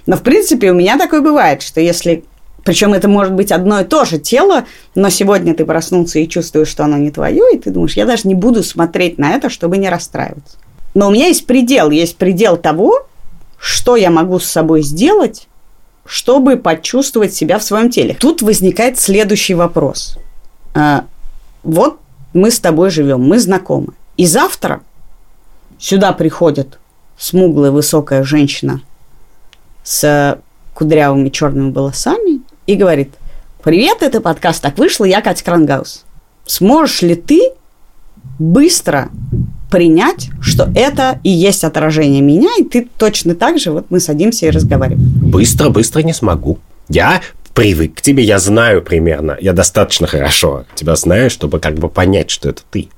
[0.06, 2.26] Но, в принципе, у меня такое бывает, что если...
[2.64, 6.68] Причем это может быть одно и то же тело, но сегодня ты проснулся и чувствуешь,
[6.68, 9.80] что оно не твое, и ты думаешь, я даже не буду смотреть на это, чтобы
[9.80, 10.58] не расстраиваться.
[10.94, 13.08] Но у меня есть предел, есть предел того,
[13.58, 15.48] что я могу с собой сделать,
[16.12, 18.18] чтобы почувствовать себя в своем теле.
[18.20, 20.18] Тут возникает следующий вопрос.
[20.74, 21.06] А,
[21.64, 22.00] вот
[22.34, 23.94] мы с тобой живем, мы знакомы.
[24.18, 24.82] И завтра
[25.80, 26.80] сюда приходит
[27.18, 28.82] смуглая высокая женщина
[29.86, 30.38] с
[30.74, 33.14] кудрявыми черными волосами и говорит,
[33.64, 36.04] привет, это подкаст «Так вышло», я Катя Крангаус.
[36.46, 37.54] Сможешь ли ты
[38.38, 39.12] быстро
[39.72, 44.48] принять, что это и есть отражение меня, и ты точно так же, вот мы садимся
[44.48, 45.11] и разговариваем.
[45.32, 46.60] Быстро, быстро не смогу.
[46.90, 47.22] Я
[47.54, 52.30] привык к тебе, я знаю примерно, я достаточно хорошо тебя знаю, чтобы как бы понять,
[52.30, 52.90] что это ты.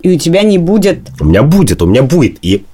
[0.00, 1.08] И у тебя не будет...
[1.20, 2.38] У меня будет, у меня будет.
[2.42, 2.64] И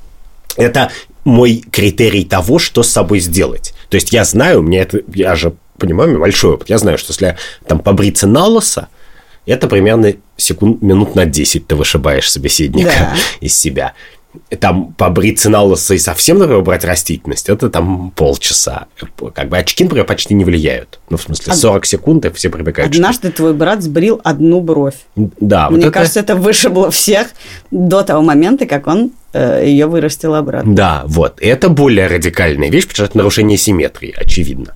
[0.57, 0.91] это
[1.25, 3.75] мой критерий того, что с собой сделать.
[3.89, 6.99] То есть я знаю, мне это, я же понимаю, у меня большой опыт, я знаю,
[6.99, 7.37] что если
[7.67, 8.89] там побриться на лосо,
[9.47, 13.15] это примерно секунд, минут на 10 ты вышибаешь собеседника Да.
[13.41, 13.95] из себя.
[14.61, 18.87] Там побриться на лысо и совсем, например, брать растительность, это там полчаса.
[19.35, 20.99] Как бы очки, например, почти не влияют.
[21.11, 22.93] Ну, в смысле, Од- 40 секунд, и все привыкают.
[22.93, 24.97] что- Однажды твой брат сбрил одну бровь.
[25.17, 25.93] Да, вот Мне это...
[25.93, 27.29] кажется, это вышибло всех
[27.71, 30.75] до того момента, как он э, ее вырастил обратно.
[30.75, 31.39] Да, вот.
[31.41, 34.75] Это более радикальная вещь, потому что это нарушение симметрии, очевидно.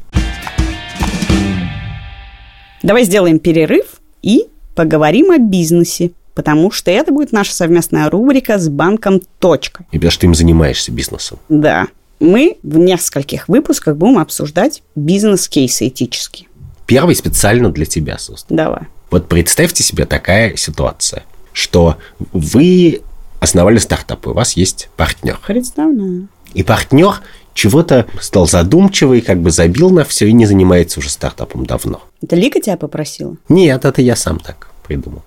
[2.82, 3.84] Давай сделаем перерыв
[4.22, 9.84] и поговорим о бизнесе, потому что это будет наша совместная рубрика с банком «Точка».
[9.90, 11.40] И потому что ты им занимаешься бизнесом.
[11.48, 11.88] Да,
[12.20, 16.46] мы в нескольких выпусках будем обсуждать бизнес-кейсы этические.
[16.86, 18.56] Первый специально для тебя создан.
[18.56, 18.82] Давай.
[19.10, 21.96] Вот представьте себе такая ситуация, что
[22.32, 23.00] вы
[23.40, 25.40] основали стартап, и у вас есть партнер.
[25.44, 26.28] Представляю.
[26.54, 27.16] И партнер
[27.52, 32.00] чего-то стал задумчивый, как бы забил на все и не занимается уже стартапом давно.
[32.22, 33.34] Это Лика тебя попросила?
[33.48, 35.22] Нет, это я сам так придумал.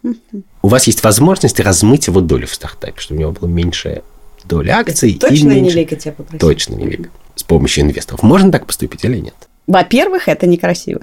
[0.62, 4.02] У вас есть возможность размыть его долю в стартапе, чтобы у него было меньше
[4.43, 5.12] доли акций.
[5.12, 6.39] и Точно не Лика тебя попросила?
[6.39, 7.10] Точно не Лика.
[7.36, 8.24] С помощью инвесторов.
[8.24, 9.36] Можно так поступить или нет?
[9.67, 11.02] Во-первых, это некрасиво.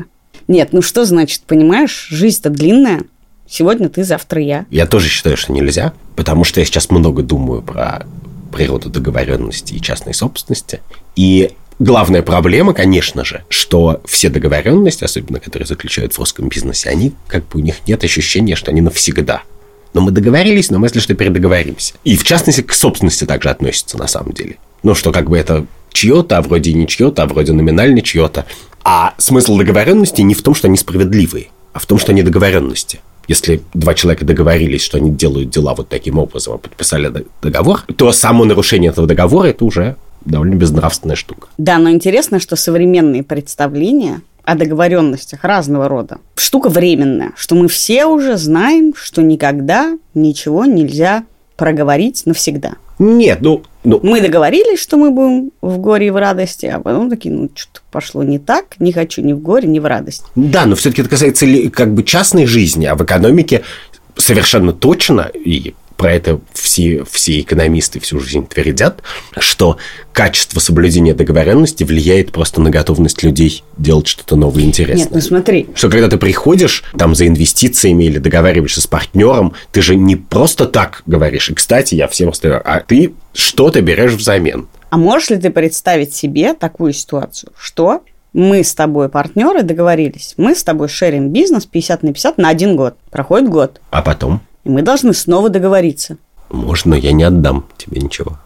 [0.48, 3.02] Нет, ну что значит, понимаешь, жизнь-то длинная.
[3.48, 4.66] Сегодня ты, завтра я.
[4.70, 8.06] Я тоже считаю, что нельзя, потому что я сейчас много думаю про
[8.52, 10.80] природу договоренности и частной собственности.
[11.16, 17.12] И главная проблема, конечно же, что все договоренности, особенно которые заключают в русском бизнесе, они
[17.26, 19.42] как бы у них нет ощущения, что они навсегда.
[19.94, 21.94] Но мы договорились, но мы, если что, передоговоримся.
[22.04, 24.56] И в частности к собственности также относится на самом деле.
[24.82, 28.44] Ну, что как бы это чье-то, а вроде не чье-то, а вроде номинально чье-то.
[28.84, 33.00] А смысл договоренности не в том, что они справедливые, а в том, что они договоренности.
[33.26, 38.10] Если два человека договорились, что они делают дела вот таким образом, а подписали договор, то
[38.12, 41.48] само нарушение этого договора– это уже довольно безнравственная штука.
[41.58, 48.06] Да, но интересно, что современные представления о договоренностях разного рода штука временная, что мы все
[48.06, 51.24] уже знаем, что никогда ничего нельзя
[51.56, 52.74] проговорить навсегда.
[52.98, 57.10] Нет, ну, ну Мы договорились, что мы будем в горе и в радости, а потом
[57.10, 60.24] такие, ну, что-то пошло не так, не хочу ни в горе, ни в радость.
[60.34, 63.62] Да, но все-таки это касается как бы частной жизни, а в экономике
[64.16, 69.02] совершенно точно, и про это все, все экономисты всю жизнь твердят,
[69.38, 69.76] что
[70.12, 75.04] качество соблюдения договоренности влияет просто на готовность людей делать что-то новое и интересное.
[75.04, 79.82] Нет, ну смотри, Что когда ты приходишь там за инвестициями или договариваешься с партнером, ты
[79.82, 81.50] же не просто так говоришь.
[81.50, 84.68] И, кстати, я всем остаю, а ты что-то берешь взамен.
[84.90, 90.54] а можешь ли ты представить себе такую ситуацию, что мы с тобой партнеры договорились, мы
[90.54, 92.94] с тобой шерим бизнес 50 на 50 на один год.
[93.10, 96.18] Проходит год, А потом, и мы должны снова договориться.
[96.50, 98.38] можно, я не отдам тебе ничего.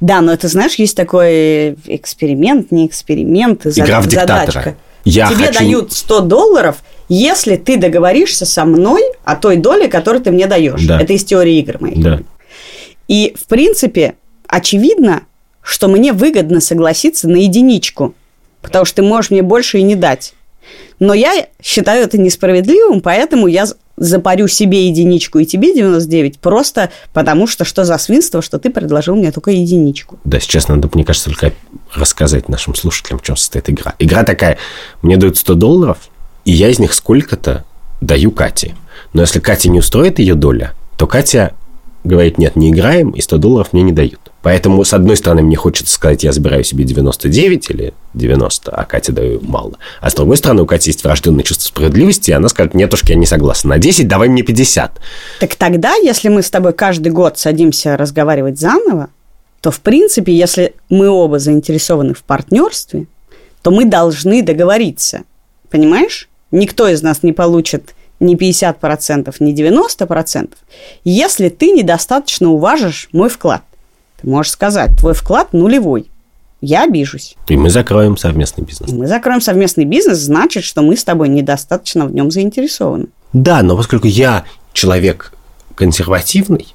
[0.00, 4.46] Да, но это, знаешь, есть такой эксперимент, не эксперимент, за- Игра в диктатора.
[4.46, 4.76] задачка.
[5.04, 6.76] Я Тебе хочу- дают 100 долларов,
[7.08, 10.84] если ты договоришься со мной о той доле, которую ты мне даешь.
[10.86, 11.00] Да.
[11.00, 12.02] Это из теории игр моих.
[12.02, 12.20] Да.
[13.08, 14.14] И, в принципе,
[14.48, 15.22] очевидно,
[15.62, 18.14] что мне выгодно согласиться на единичку,
[18.62, 20.34] потому что ты можешь мне больше и не дать.
[20.98, 27.46] Но я считаю это несправедливым, поэтому я запарю себе единичку и тебе 99, просто потому
[27.46, 30.18] что что за свинство, что ты предложил мне только единичку.
[30.24, 31.52] Да, сейчас надо, мне кажется, только
[31.94, 33.94] рассказать нашим слушателям, в чем состоит игра.
[33.98, 34.58] Игра такая,
[35.02, 35.98] мне дают 100 долларов,
[36.44, 37.64] и я из них сколько-то
[38.00, 38.74] даю Кате.
[39.12, 41.54] Но если Кате не устроит ее доля, то Катя
[42.04, 44.20] говорит, нет, не играем, и 100 долларов мне не дают.
[44.42, 49.10] Поэтому, с одной стороны, мне хочется сказать, я забираю себе 99 или 90, а Кате
[49.10, 49.78] даю мало.
[50.00, 53.02] А с другой стороны, у Кати есть врожденное чувство справедливости, и она скажет, нет, уж,
[53.04, 53.70] я не согласна.
[53.70, 55.00] На 10 давай мне 50.
[55.40, 59.08] Так тогда, если мы с тобой каждый год садимся разговаривать заново,
[59.62, 63.06] то, в принципе, если мы оба заинтересованы в партнерстве,
[63.62, 65.22] то мы должны договориться.
[65.70, 66.28] Понимаешь?
[66.50, 70.50] Никто из нас не получит ни 50%, ни 90%,
[71.04, 73.62] если ты недостаточно уважишь мой вклад.
[74.20, 76.10] Ты можешь сказать, твой вклад нулевой.
[76.60, 77.36] Я обижусь.
[77.48, 78.90] И мы закроем совместный бизнес.
[78.90, 83.08] И мы закроем совместный бизнес, значит, что мы с тобой недостаточно в нем заинтересованы.
[83.34, 85.32] Да, но поскольку я человек
[85.74, 86.74] консервативный,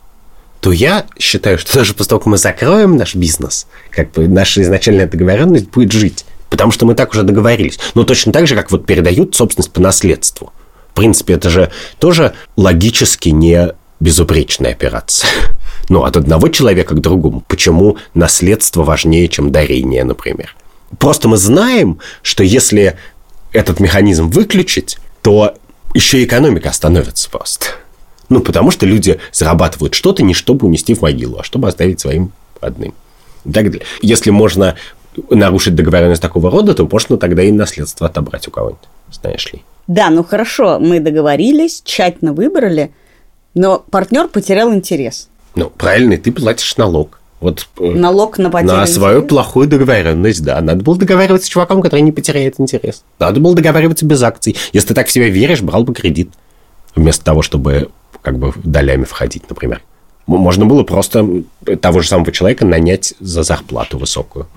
[0.62, 4.62] то я считаю, что даже после того, как мы закроем наш бизнес, как бы наша
[4.62, 6.26] изначальная договоренность будет жить.
[6.50, 7.80] Потому что мы так уже договорились.
[7.94, 10.52] Но точно так же, как вот передают собственность по наследству.
[10.92, 15.30] В принципе, это же тоже логически не безупречная операция.
[15.92, 17.44] Ну, от одного человека к другому.
[17.48, 20.56] Почему наследство важнее, чем дарение, например?
[21.00, 22.96] Просто мы знаем, что если
[23.54, 25.56] этот механизм выключить, то
[25.96, 27.66] еще и экономика остановится просто.
[28.30, 32.32] Ну, потому что люди зарабатывают что-то не чтобы унести в могилу, а чтобы оставить своим
[32.62, 32.94] родным.
[33.46, 33.86] И так далее.
[34.02, 34.76] Если можно
[35.30, 38.88] нарушить договоренность такого рода, то можно тогда и наследство отобрать у кого-нибудь.
[39.12, 39.64] Знаешь ли.
[39.88, 42.92] Да, ну хорошо, мы договорились, тщательно выбрали,
[43.56, 45.30] но партнер потерял интерес.
[45.56, 47.20] Ну, правильно, и ты платишь налог.
[47.40, 50.60] Вот э, Налог на потерю на свою плохую договоренность, да.
[50.62, 53.04] Надо было договариваться с чуваком, который не потеряет интерес.
[53.18, 54.58] Надо было договариваться без акций.
[54.74, 56.32] Если ты так в себя веришь, брал бы кредит.
[56.96, 57.90] Вместо того, чтобы
[58.22, 59.82] как бы долями входить, например.
[60.28, 61.44] Можно было просто
[61.82, 64.48] того же самого человека нанять за зарплату высокую.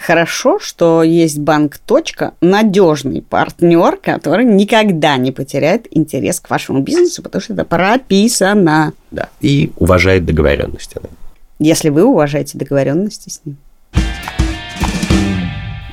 [0.00, 7.22] Хорошо, что есть банк «Точка», надежный партнер, который никогда не потеряет интерес к вашему бизнесу,
[7.22, 8.94] потому что это прописано.
[9.10, 9.28] Да.
[9.42, 10.96] И уважает договоренности.
[11.58, 13.58] Если вы уважаете договоренности с ним.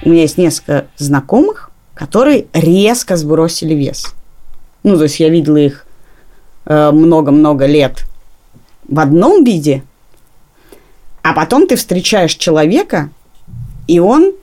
[0.04, 4.16] У меня есть несколько знакомых, которые резко сбросили вес.
[4.84, 5.86] Ну, то есть я видела их
[6.64, 8.06] э, много-много лет
[8.88, 9.84] в одном виде,
[11.24, 13.10] а потом ты встречаешь человека,
[13.88, 14.34] и он,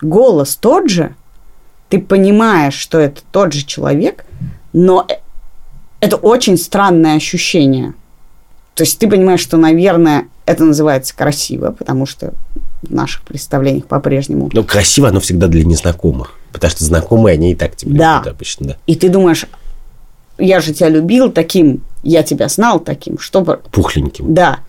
[0.00, 1.14] голос тот же,
[1.88, 4.24] ты понимаешь, что это тот же человек,
[4.72, 5.14] но э-
[6.00, 7.94] это очень странное ощущение.
[8.74, 12.32] То есть ты понимаешь, что, наверное, это называется красиво, потому что
[12.82, 14.50] в наших представлениях по-прежнему.
[14.52, 16.34] Но красиво оно всегда для незнакомых.
[16.52, 18.16] Потому что знакомые, они и так тебя Да.
[18.18, 18.76] любят обычно, да.
[18.86, 19.46] И ты думаешь,
[20.38, 23.60] я же тебя любил таким, я тебя знал таким, чтобы...
[23.72, 24.32] Пухленьким.
[24.32, 24.60] Да.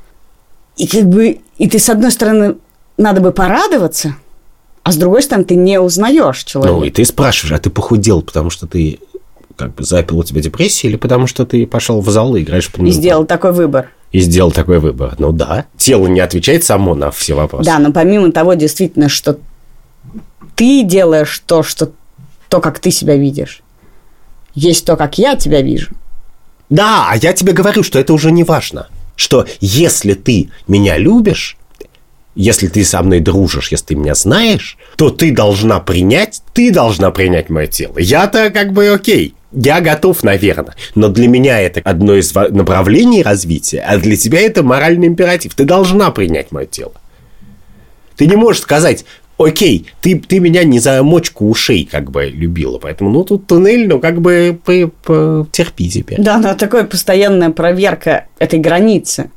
[0.75, 2.55] И как бы, и ты с одной стороны,
[2.99, 4.15] надо бы порадоваться,
[4.83, 6.75] а с другой стороны, ты не узнаешь человека.
[6.77, 8.99] Ну, и ты спрашиваешь, а ты похудел, потому что ты
[9.55, 12.69] как бы запил у тебя депрессия, или потому что ты пошел в зал и играешь
[12.69, 13.89] в и сделал такой выбор.
[14.11, 15.15] И сделал такой выбор.
[15.17, 15.65] Ну да.
[15.77, 17.65] Тело не отвечает само на все вопросы.
[17.65, 19.37] Да, но помимо того, действительно, что
[20.55, 21.91] ты делаешь то, что
[22.47, 23.61] то, как ты себя видишь,
[24.55, 25.91] есть то, как я тебя вижу.
[26.69, 28.87] Да, а я тебе говорю, что это уже не важно.
[29.15, 31.58] Что если ты меня любишь,
[32.35, 37.11] если ты со мной дружишь, если ты меня знаешь, то ты должна принять, ты должна
[37.11, 37.97] принять мое тело.
[37.97, 40.75] Я-то как бы окей, я готов, наверное.
[40.95, 45.55] Но для меня это одно из направлений развития, а для тебя это моральный императив.
[45.55, 46.93] Ты должна принять мое тело.
[48.15, 49.05] Ты не можешь сказать,
[49.37, 53.87] окей, ты, ты меня не за мочку ушей как бы любила, поэтому, ну, тут туннель,
[53.87, 56.21] ну, как бы по- по- терпи теперь.
[56.21, 59.31] Да, но такая постоянная проверка этой границы.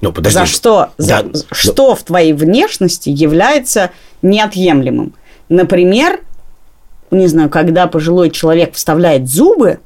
[0.00, 0.38] Ну, подожди.
[0.38, 0.90] За что?
[0.98, 3.90] За- Да, ну, что в твоей внешности является
[4.22, 5.12] неотъемлемым?
[5.48, 6.20] Например,
[7.10, 9.80] не знаю, когда пожилой человек вставляет зубы,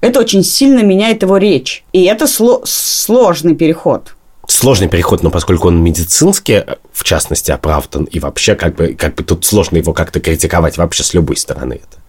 [0.00, 1.84] это очень сильно меняет его речь.
[1.92, 4.14] И это сло- сложный переход.
[4.48, 9.22] Сложный переход, но поскольку он медицинский, в частности, оправдан, и вообще как бы, как бы
[9.22, 11.74] тут сложно его как-то критиковать вообще с любой стороны.
[11.74, 12.02] Это.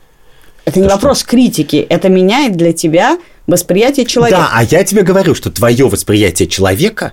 [0.66, 4.38] Это не Да вопрос критики, это меняет для тебя восприятие человека.
[4.39, 7.12] Да, а я тебе говорю, что твое восприятие человека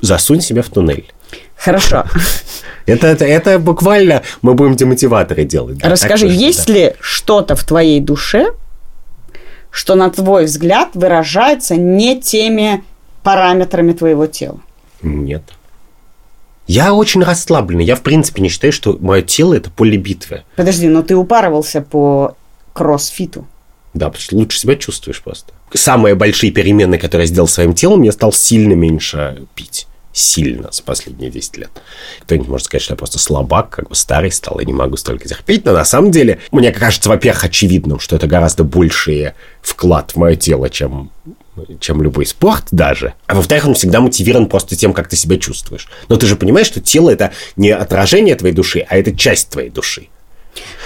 [0.00, 1.06] засунь себя в туннель.
[1.56, 2.04] Хорошо.
[2.86, 5.78] Это, это, это буквально мы будем демотиваторы делать.
[5.78, 6.72] да, Расскажи, так есть да.
[6.72, 8.52] ли что-то в твоей душе,
[9.72, 12.84] что, на твой взгляд, выражается не теми
[13.24, 14.60] параметрами твоего тела?
[15.02, 15.42] Нет.
[16.68, 17.84] Я очень расслабленный.
[17.84, 20.44] Я, в принципе, не считаю, что мое тело– это поле битвы.
[20.54, 22.36] Подожди, но ты упарывался по
[22.72, 23.46] кроссфиту.
[23.94, 25.52] Да, потому что лучше себя чувствуешь просто.
[25.72, 29.85] Самые большие перемены, которые я сделал своим телом, я стал сильно меньше пить.
[30.16, 31.70] Сильно за последние 10 лет.
[32.22, 35.28] Кто-нибудь может сказать, что я просто слабак, как бы старый стал, и не могу столько
[35.28, 35.66] терпеть.
[35.66, 40.34] Но на самом деле, мне кажется, во-первых, очевидным, что это гораздо больший вклад в мое
[40.34, 41.10] тело, чем
[41.80, 43.12] чем любой спорт даже.
[43.26, 45.86] А во-вторых, он всегда мотивирован просто тем, как ты себя чувствуешь.
[46.08, 49.68] Но ты же понимаешь, что тело– это не отражение твоей души, а это часть твоей
[49.68, 50.08] души.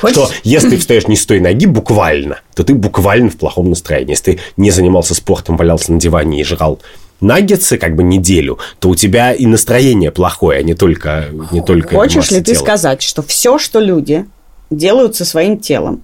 [0.00, 0.16] Хочешь?
[0.16, 4.12] Что если ты встаешь не с той ноги буквально, то ты буквально в плохом настроении.
[4.12, 6.80] Если ты не занимался спортом, валялся на диване и жрал
[7.20, 11.94] наггетсы как бы неделю, то у тебя и настроение плохое, а не только, не только
[11.94, 12.62] Хочешь ли ты тела.
[12.62, 14.26] сказать, что все, что люди
[14.70, 16.02] делают со своим телом,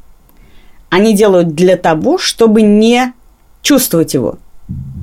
[0.90, 3.12] они делают для того, чтобы не
[3.62, 4.38] чувствовать его?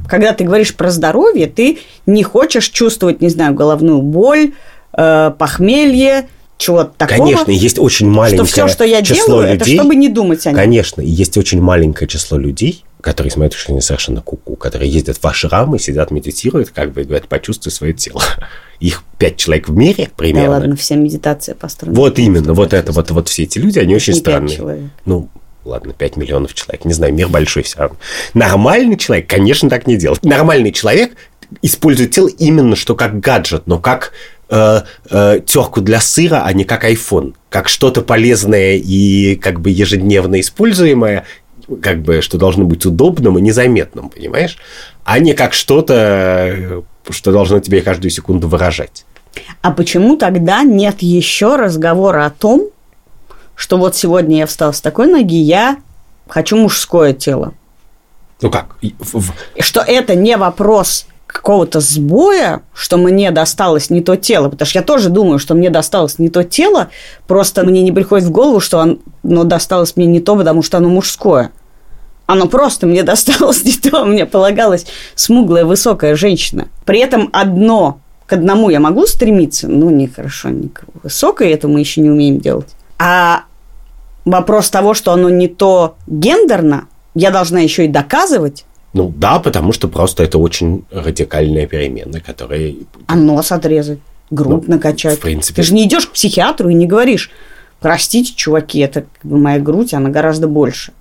[0.08, 4.54] Когда ты говоришь про здоровье, ты не хочешь чувствовать, не знаю, головную боль,
[4.96, 7.20] э, похмелье, чего-то такого.
[7.20, 9.78] Конечно, есть очень маленькое что все, что я число делаю, это людей.
[9.78, 10.60] чтобы не думать о нем.
[10.60, 15.18] Конечно, есть очень маленькое число людей, которые, с моей точки зрения, совершенно куку, которые ездят
[15.18, 18.24] в ашрамы, сидят, медитируют, как бы и говорят, почувствуй свое тело.
[18.80, 20.50] Их пять человек в мире Да примерно.
[20.52, 21.98] ладно, вся медитация построена.
[21.98, 24.56] Вот именно, вот это, вот, вот все эти люди, они очень Не странные.
[24.56, 24.90] человек.
[25.04, 25.28] Ну,
[25.66, 27.98] ладно, 5 миллионов человек, не знаю, мир большой все равно.
[28.34, 30.24] Нормальный человек, конечно, так не делает.
[30.24, 31.12] Нормальный человек
[31.62, 34.14] использует тело именно что как гаджет, но как
[34.50, 37.34] э, э, терку для сыра, а не как iPhone.
[37.50, 41.26] Как что-то полезное и как бы ежедневно используемое,
[41.82, 44.58] как бы, что должно быть удобным и незаметным, понимаешь?
[45.04, 49.06] А не как что-то, что должно тебе каждую секунду выражать.
[49.62, 52.70] А почему тогда нет еще разговора о том,
[53.56, 55.78] что вот сегодня я встал с такой ноги, я
[56.28, 57.54] хочу мужское тело.
[58.42, 58.76] Ну как?
[59.60, 64.86] Что это не вопрос какого-то сбоя, что мне досталось не то тело, потому что я
[64.86, 66.90] тоже думаю, что мне досталось не то тело,
[67.28, 70.90] просто мне не приходит в голову, что оно досталось мне не то, потому что оно
[70.90, 71.52] мужское.
[72.28, 76.68] Оно просто мне досталось не то, мне полагалась смуглая высокая женщина.
[76.86, 81.68] При этом одно к одному я могу стремиться, ну, не хорошо, не к высокой, это
[81.68, 82.70] мы еще не умеем делать.
[83.00, 83.44] А
[84.24, 89.74] вопрос того, что оно не то гендерно, я должна еще и доказывать, ну да, потому
[89.74, 92.76] что просто это очень радикальная перемена, которая...
[93.08, 95.18] А нос отрезать, грудь ну, накачать.
[95.18, 95.62] В принципе...
[95.62, 97.32] Ты же не идешь к психиатру и не говоришь,
[97.80, 100.94] простите, чуваки, это как бы моя грудь, она гораздо больше.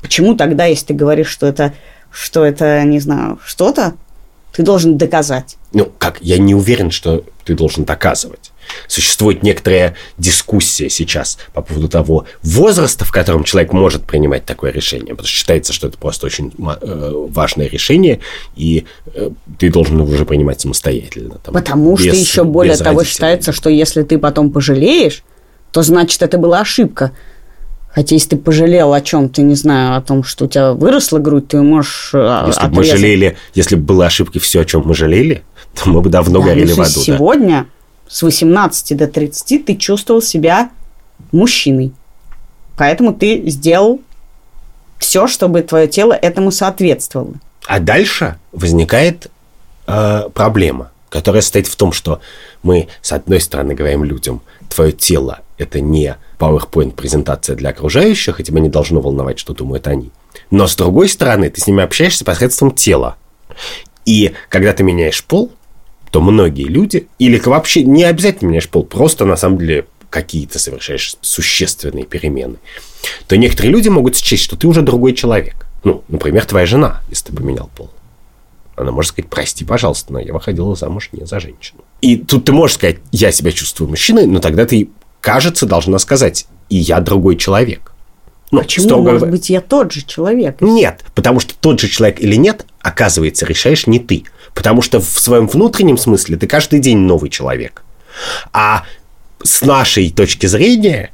[0.00, 1.74] Почему тогда, если ты говоришь, что это,
[2.12, 3.94] что это, не знаю, что-то,
[4.52, 5.56] ты должен доказать?
[5.72, 6.18] Ну, как?
[6.20, 8.52] Я не уверен, что ты должен доказывать.
[8.86, 15.14] Существует некоторая дискуссия сейчас по поводу того возраста, в котором человек может принимать такое решение.
[15.14, 18.20] Потому что считается, что это просто очень э, важное решение,
[18.56, 18.84] и
[19.14, 21.38] э, ты должен его уже принимать самостоятельно.
[21.42, 23.12] Там, Потому без, что еще более того родителей.
[23.12, 25.24] считается, что если ты потом пожалеешь,
[25.72, 27.12] то значит это была ошибка.
[27.92, 31.48] Хотя если ты пожалел о чем-то, не знаю, о том, что у тебя выросла грудь,
[31.48, 34.94] ты можешь э, Если бы мы жалели, если бы было ошибкой все, о чем мы
[34.94, 35.42] жалели,
[35.74, 37.00] то мы бы давно да, горели в аду.
[37.00, 37.66] Сегодня да?
[38.06, 40.70] с 18 до 30 ты чувствовал себя
[41.32, 41.92] мужчиной.
[42.76, 44.00] Поэтому ты сделал
[44.98, 47.34] все, чтобы твое тело этому соответствовало.
[47.66, 49.30] А дальше возникает
[49.86, 52.20] э, проблема, которая состоит в том, что
[52.62, 58.60] мы, с одной стороны, говорим людям, твое тело– это не PowerPoint-презентация для окружающих, и тебя
[58.60, 60.10] не должно волновать, что думают они.
[60.50, 63.16] Но, с другой стороны, ты с ними общаешься посредством тела.
[64.06, 65.52] И когда ты меняешь пол,
[66.10, 71.16] то многие люди, или вообще не обязательно меняешь пол, просто на самом деле какие-то совершаешь
[71.20, 72.56] существенные перемены,
[73.28, 75.66] то некоторые люди могут счесть, что ты уже другой человек.
[75.84, 77.90] Ну, например, твоя жена, если ты поменял пол.
[78.80, 81.82] Она может сказать, прости, пожалуйста, но я выходила замуж не за женщину.
[82.00, 86.46] И тут ты можешь сказать, я себя чувствую мужчиной, но тогда ты, кажется, должна сказать,
[86.68, 87.92] и я другой человек.
[88.50, 88.86] Ну, Почему?
[88.86, 89.12] Строго...
[89.12, 90.60] Может быть, я тот же человек?
[90.60, 94.24] Нет, потому что тот же человек или нет, оказывается, решаешь не ты.
[94.54, 97.84] Потому что в своем внутреннем смысле ты каждый день новый человек.
[98.52, 98.84] А
[99.42, 101.12] с нашей точки зрения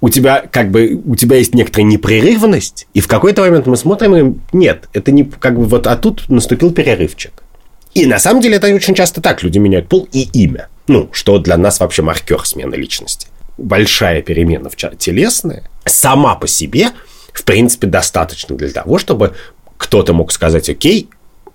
[0.00, 4.16] у тебя как бы у тебя есть некоторая непрерывность, и в какой-то момент мы смотрим
[4.16, 7.32] и нет, это не как бы вот, а тут наступил перерывчик.
[7.94, 10.68] И на самом деле это очень часто так, люди меняют пол и имя.
[10.86, 13.28] Ну, что для нас вообще маркер смены личности.
[13.58, 16.90] Большая перемена в телесная сама по себе,
[17.32, 19.34] в принципе, достаточно для того, чтобы
[19.76, 21.10] кто-то мог сказать, окей,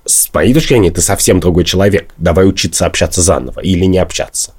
[0.05, 2.13] с моей точки зрения, ты совсем другой человек.
[2.17, 4.53] Давай учиться общаться заново или не общаться.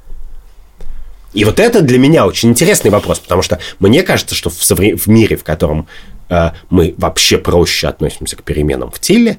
[1.36, 4.96] И вот это для меня очень интересный вопрос, потому что мне кажется, что в, совре-
[4.96, 5.86] в мире, в котором
[6.30, 9.36] э, мы вообще проще относимся к переменам в теле,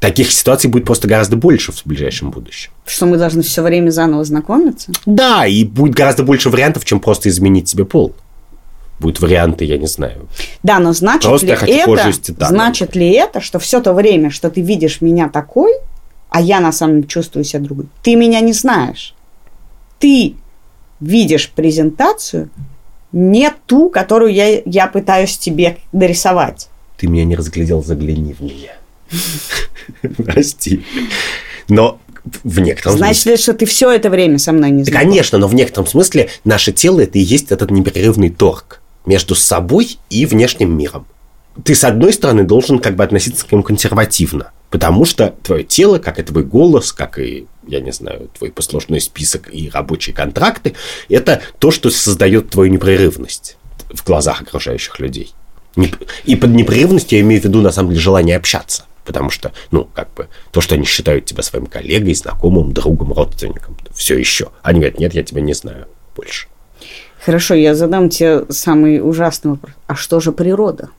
[0.00, 2.70] таких ситуаций будет просто гораздо больше в ближайшем будущем.
[2.86, 4.92] Что мы должны все время заново знакомиться?
[5.04, 8.14] Да, и будет гораздо больше вариантов, чем просто изменить себе пол
[8.98, 10.26] будут варианты, я не знаю.
[10.62, 12.12] Да, но значит Просто ли это,
[12.48, 15.72] значит ли это, что все то время, что ты видишь меня такой,
[16.30, 19.14] а я на самом деле чувствую себя другой, ты меня не знаешь.
[20.00, 20.34] Ты
[21.00, 22.50] видишь презентацию
[23.12, 26.68] не ту, которую я, я пытаюсь тебе дорисовать.
[26.98, 28.72] Ты меня не разглядел, загляни в меня.
[30.24, 30.84] Прости.
[31.68, 32.00] Но
[32.44, 33.32] в некотором Значит смысле...
[33.32, 35.00] ли, что ты все это время со мной не знаком?
[35.00, 39.98] конечно, но в некотором смысле наше тело это и есть этот непрерывный торг между собой
[40.10, 41.06] и внешним миром.
[41.64, 45.98] Ты, с одной стороны, должен как бы относиться к нему консервативно, потому что твое тело,
[45.98, 50.74] как и твой голос, как и, я не знаю, твой послужной список и рабочие контракты,
[51.08, 53.56] это то, что создает твою непрерывность
[53.90, 55.32] в глазах окружающих людей.
[56.24, 58.84] И под непрерывностью я имею в виду, на самом деле, желание общаться.
[59.04, 63.76] Потому что, ну, как бы, то, что они считают тебя своим коллегой, знакомым, другом, родственником,
[63.94, 64.50] все еще.
[64.62, 66.48] Они говорят, нет, я тебя не знаю больше.
[67.24, 69.72] Хорошо, я задам тебе самый ужасный вопрос.
[69.86, 70.90] А что же природа?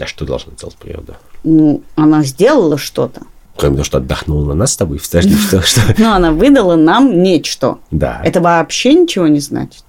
[0.00, 1.18] А что должна делать природа?
[1.44, 3.22] Ну, она сделала что-то.
[3.56, 5.80] Кроме того, что отдохнула на нас с тобой, подожди, что, что?
[5.98, 7.78] Ну, она выдала нам нечто.
[7.90, 8.20] Да.
[8.24, 9.84] Это вообще ничего не значит.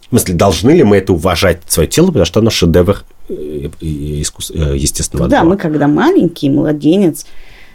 [0.00, 4.50] В смысле, должны ли мы это уважать, свое тело, потому что оно шедевр э, искус...
[4.50, 7.26] Э, естественного Да, мы когда маленький, младенец,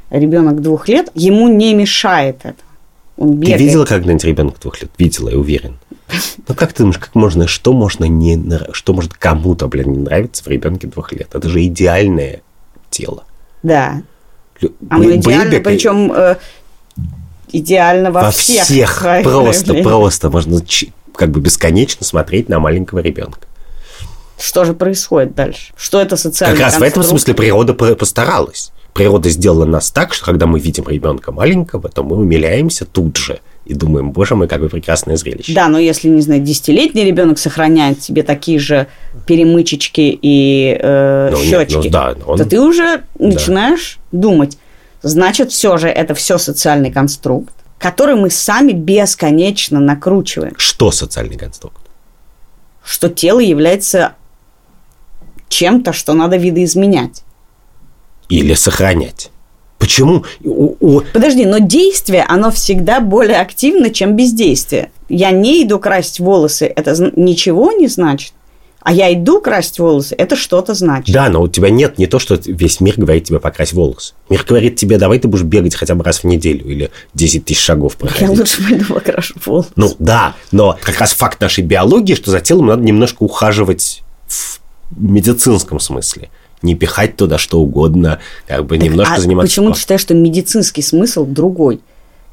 [0.09, 2.57] ребенок двух лет, ему не мешает это.
[3.17, 3.59] Он бегает.
[3.59, 4.89] Ты видела когда-нибудь ребенка двух лет?
[4.97, 5.77] Видела, я уверен.
[6.47, 8.37] Ну, как ты думаешь, как можно, что можно не,
[8.73, 11.29] что может кому-то, блин, не нравиться в ребенке двух лет?
[11.33, 12.41] Это же идеальное
[12.89, 13.23] тело.
[13.63, 14.01] Да.
[14.89, 15.63] Оно Б- идеально, бэйбек...
[15.63, 16.35] причем э,
[17.51, 18.63] идеально во, во всех.
[18.63, 20.29] всех просто, просто.
[20.29, 20.59] Можно
[21.15, 23.39] как бы бесконечно смотреть на маленького ребенка.
[24.39, 25.73] Что же происходит дальше?
[25.77, 28.71] Что это социальный Как раз в этом смысле природа по- постаралась.
[28.93, 33.39] Природа сделала нас так, что когда мы видим ребенка маленького, то мы умиляемся тут же
[33.65, 35.53] и думаем, боже мой, какое прекрасное зрелище.
[35.53, 38.87] Да, но если, не знаю, десятилетний ребенок сохраняет себе такие же
[39.25, 44.57] перемычечки и э, Ну, нет, щечки, ну да, он- то ты уже начинаешь думать,
[45.01, 51.77] значит, все же это все социальный конструкт, который мы сами бесконечно накручиваем, Что социальный конструкт?
[52.85, 54.13] что тело является
[55.49, 57.23] чем-то, что надо видоизменять.
[58.29, 59.29] Или сохранять?
[59.77, 60.23] Почему?
[61.13, 64.91] Подожди, но действие, оно всегда более активно, чем бездействие.
[65.09, 68.33] Я не иду красить волосы, это ничего не значит.
[68.83, 71.13] А я иду красить волосы, это что-то значит.
[71.13, 74.13] Да, но у тебя нет не то, что весь мир говорит тебе покрась волосы.
[74.29, 77.61] Мир говорит тебе, давай ты будешь бегать хотя бы раз в неделю или 10 тысяч
[77.61, 78.39] шагов Я проходить.
[78.39, 79.69] лучше пойду покрашу волосы.
[79.77, 84.59] Ну да, но как раз факт нашей биологии, что за телом надо немножко ухаживать в
[84.97, 86.29] медицинском смысле.
[86.61, 90.81] Не пихать туда что угодно, как бы немножко а заниматься почему ты считаешь, что медицинский
[90.81, 91.79] смысл другой?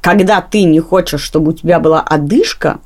[0.01, 2.81] Когда ты не хочешь, чтобы у тебя была одышка,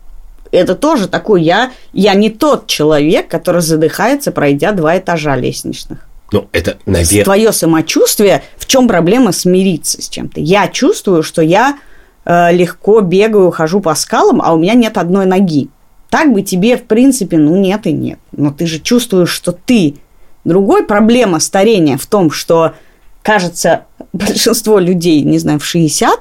[0.55, 5.99] это тоже такой, я, я не тот человек, который задыхается, пройдя два этажа лестничных.
[6.33, 7.25] Ну, это, наверное...
[7.25, 10.41] Твое самочувствие, в чем проблема смириться с чем-то?
[10.41, 11.79] Я чувствую, что я
[12.25, 15.69] э, легко бегаю, хожу по скалам, а у меня нет одной ноги.
[16.11, 18.19] Так бы тебе, в принципе, ну нет и нет.
[18.33, 19.97] Но ты же чувствуешь, что ты
[20.45, 20.85] другой.
[20.85, 22.75] Проблема старения в том, что,
[23.23, 26.21] кажется, большинство людей, не знаю, в 60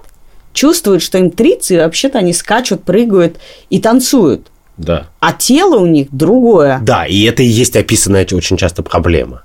[0.54, 3.38] чувствуют, что им 30, и вообще-то они скачут, прыгают
[3.70, 4.48] и танцуют.
[4.78, 5.08] Да.
[5.20, 6.80] А тело у них другое.
[6.82, 9.44] Да, и это и есть описанная очень часто проблема.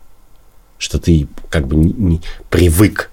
[0.78, 3.10] Что ты как бы не, не привык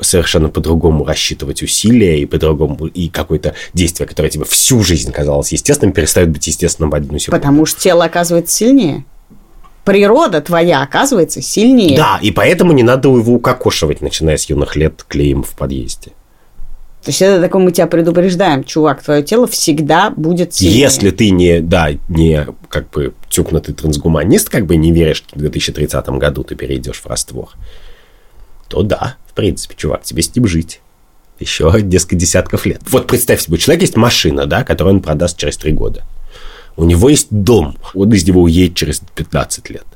[0.00, 5.92] совершенно по-другому рассчитывать усилия и по-другому, и какое-то действие, которое тебе всю жизнь казалось естественным,
[5.92, 7.40] перестает быть естественным в одну секунду.
[7.40, 9.04] Потому что тело оказывается сильнее.
[9.84, 11.96] Природа твоя оказывается сильнее.
[11.96, 16.12] Да, и поэтому не надо его укокошивать, начиная с юных лет клеем в подъезде.
[17.08, 20.80] То есть это такое мы тебя предупреждаем, чувак, твое тело всегда будет сильнее.
[20.80, 25.38] Если ты не, да, не как бы тюкнутый трансгуманист, как бы не веришь, что в
[25.38, 27.48] 2030 году ты перейдешь в раствор,
[28.68, 30.82] то да, в принципе, чувак, тебе с ним жить.
[31.40, 32.82] Еще несколько десятков лет.
[32.90, 36.04] Вот представь себе, у человека есть машина, да, которую он продаст через три года.
[36.76, 39.86] У него есть дом, он из него уедет через 15 лет.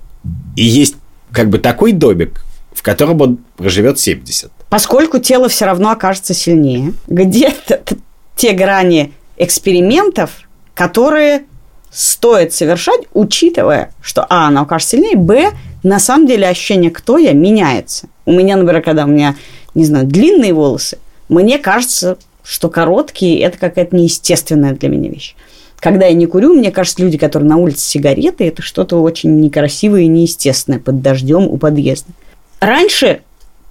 [0.57, 0.97] И есть
[1.31, 2.43] как бы такой домик,
[2.73, 4.51] в котором он проживет 70.
[4.73, 7.97] Поскольку тело все равно окажется сильнее, где-то т-
[8.37, 11.43] те грани экспериментов, которые
[11.91, 15.51] стоит совершать, учитывая, что А, она окажется сильнее, Б,
[15.83, 18.09] на самом деле ощущение, кто я, меняется.
[18.25, 19.37] У меня, например, когда у меня,
[19.75, 20.97] не знаю, длинные волосы,
[21.29, 25.35] мне кажется, что короткие– это какая-то неестественная для меня вещь.
[25.81, 29.39] Когда я не курю, мне кажется, люди, которые на улице с сигаретой, это что-то очень
[29.39, 32.11] некрасивое и неестественное под дождем у подъезда.
[32.59, 33.21] Раньше,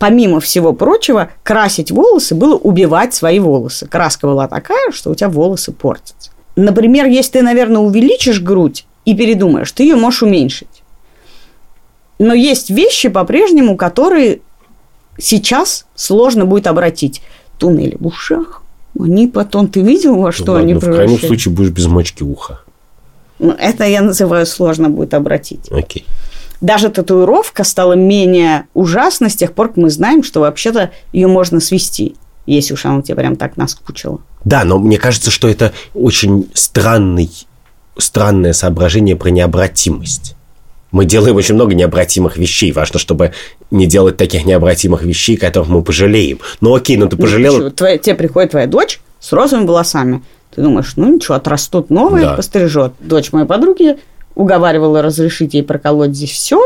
[0.01, 3.85] помимо всего прочего, красить волосы было убивать свои волосы.
[3.85, 6.31] Краска была такая, что у тебя волосы портятся.
[6.55, 10.81] Например, если ты, наверное, увеличишь грудь и передумаешь, ты ее можешь уменьшить.
[12.17, 14.41] Но есть вещи по-прежнему, которые
[15.19, 17.21] сейчас сложно будет обратить.
[17.59, 18.63] Туннели в ушах,
[18.99, 19.67] они потом...
[19.67, 21.27] Ты видел, во что Ну Ладно, они в крайнем превращаются?
[21.27, 22.61] случае будешь без мочки уха.
[23.37, 25.71] Ну, Это я называю сложно будет обратить.
[25.71, 26.07] Окей.
[26.61, 31.59] Даже татуировка стала менее ужасной с тех пор, как мы знаем, что вообще-то ее можно
[31.59, 34.21] свести, если уж она тебе прям так наскучила.
[34.45, 37.31] Да, но мне кажется, что это очень странный,
[37.97, 40.35] странное соображение про необратимость.
[40.91, 42.71] Мы делаем очень много необратимых вещей.
[42.73, 43.31] Важно, чтобы
[43.71, 46.39] не делать таких необратимых вещей, которых мы пожалеем.
[46.59, 47.57] Ну окей, ну ты пожалел...
[47.57, 50.21] Ну, твоя- тебе приходит твоя дочь с розовыми волосами.
[50.53, 52.33] Ты думаешь, ну ничего, отрастут новые, Да.
[52.35, 52.91] пострижет.
[52.99, 53.97] Дочь моей подруги
[54.35, 56.61] уговаривала разрешить ей проколоть здесь все,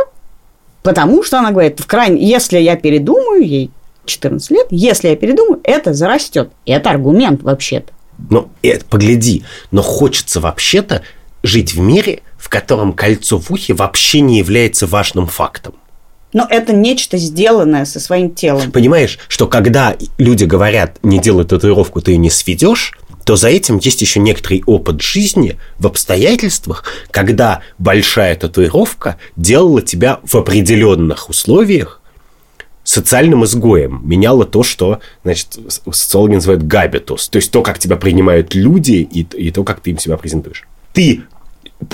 [0.83, 3.71] потому что она говорит, в крайне, если я передумаю, ей
[4.05, 6.49] 14 лет, если я передумаю, это зарастет.
[6.65, 7.91] И это аргумент вообще-то.
[8.29, 11.01] Ну, это, погляди, но хочется вообще-то
[11.43, 15.73] жить в мире, в котором кольцо в ухе вообще не является важным фактом.
[16.33, 18.71] Но это нечто сделанное со своим телом.
[18.71, 22.93] Понимаешь, что когда люди говорят, не делай татуировку, ты ее не сведешь,
[23.25, 30.19] то за этим есть еще некоторый опыт жизни в обстоятельствах, когда большая татуировка делала тебя
[30.23, 32.01] в определенных условиях
[32.83, 35.57] социальным изгоем, меняла то, что, значит,
[35.91, 39.89] социологи называют габитус, то есть то, как тебя принимают люди и, и то, как ты
[39.89, 40.67] им себя презентуешь.
[40.93, 41.23] Ты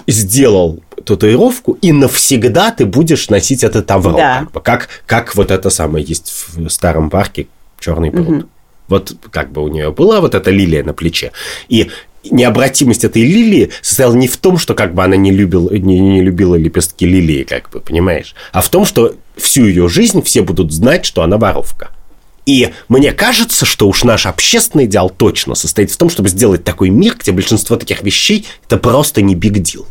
[0.07, 4.17] сделал татуировку, и навсегда ты будешь носить этот таврал.
[4.17, 4.47] Да.
[4.53, 7.47] Как, как, как вот это самое есть в старом парке
[7.79, 8.47] черный пруд.
[8.91, 11.31] Вот как бы у нее была вот эта лилия на плече.
[11.69, 11.89] И
[12.29, 16.21] необратимость этой лилии состояла не в том, что как бы она не любила, не, не
[16.21, 20.71] любила лепестки лилии, как бы, понимаешь, а в том, что всю ее жизнь все будут
[20.71, 21.89] знать, что она воровка.
[22.45, 26.89] И мне кажется, что уж наш общественный идеал точно состоит в том, чтобы сделать такой
[26.89, 29.85] мир, где большинство таких вещей это просто не биг дил.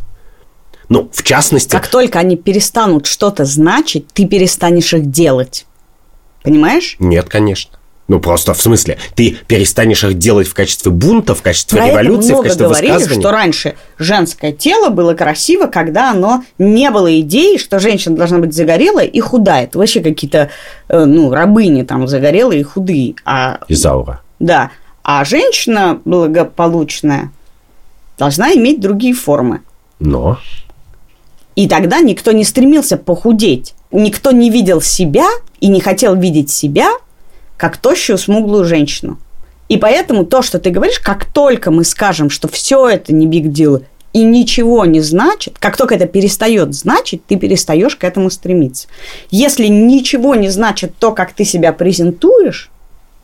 [0.89, 1.71] Ну, в частности...
[1.71, 5.65] Как только они перестанут что-то значить, ты перестанешь их делать.
[6.43, 6.97] Понимаешь?
[6.99, 7.80] Нет, конечно.
[8.11, 12.33] Ну, просто в смысле, ты перестанешь их делать в качестве бунта, в качестве Про революции,
[12.33, 13.21] в качестве говорили, высказывания.
[13.21, 18.53] что раньше женское тело было красиво, когда оно не было идеи, что женщина должна быть
[18.53, 19.63] загорелая и худая.
[19.63, 20.51] Это вообще какие-то,
[20.89, 23.15] э, ну, рабыни там загорелые и худые.
[23.25, 24.23] А, Изаура.
[24.41, 24.73] Да.
[25.05, 27.31] А женщина благополучная
[28.19, 29.61] должна иметь другие формы.
[30.01, 30.37] Но?
[31.55, 33.75] И тогда никто не стремился похудеть.
[33.93, 35.29] Никто не видел себя
[35.61, 36.89] и не хотел видеть себя–
[37.61, 39.19] как тощую, смуглую женщину.
[39.69, 43.53] И поэтому то, что ты говоришь, как только мы скажем, что все это не big
[43.53, 43.83] deal
[44.15, 48.89] и ничего не значит, как только это перестает значить, ты перестаешь к этому стремиться.
[49.31, 52.71] Если ничего не значит то, как ты себя презентуешь,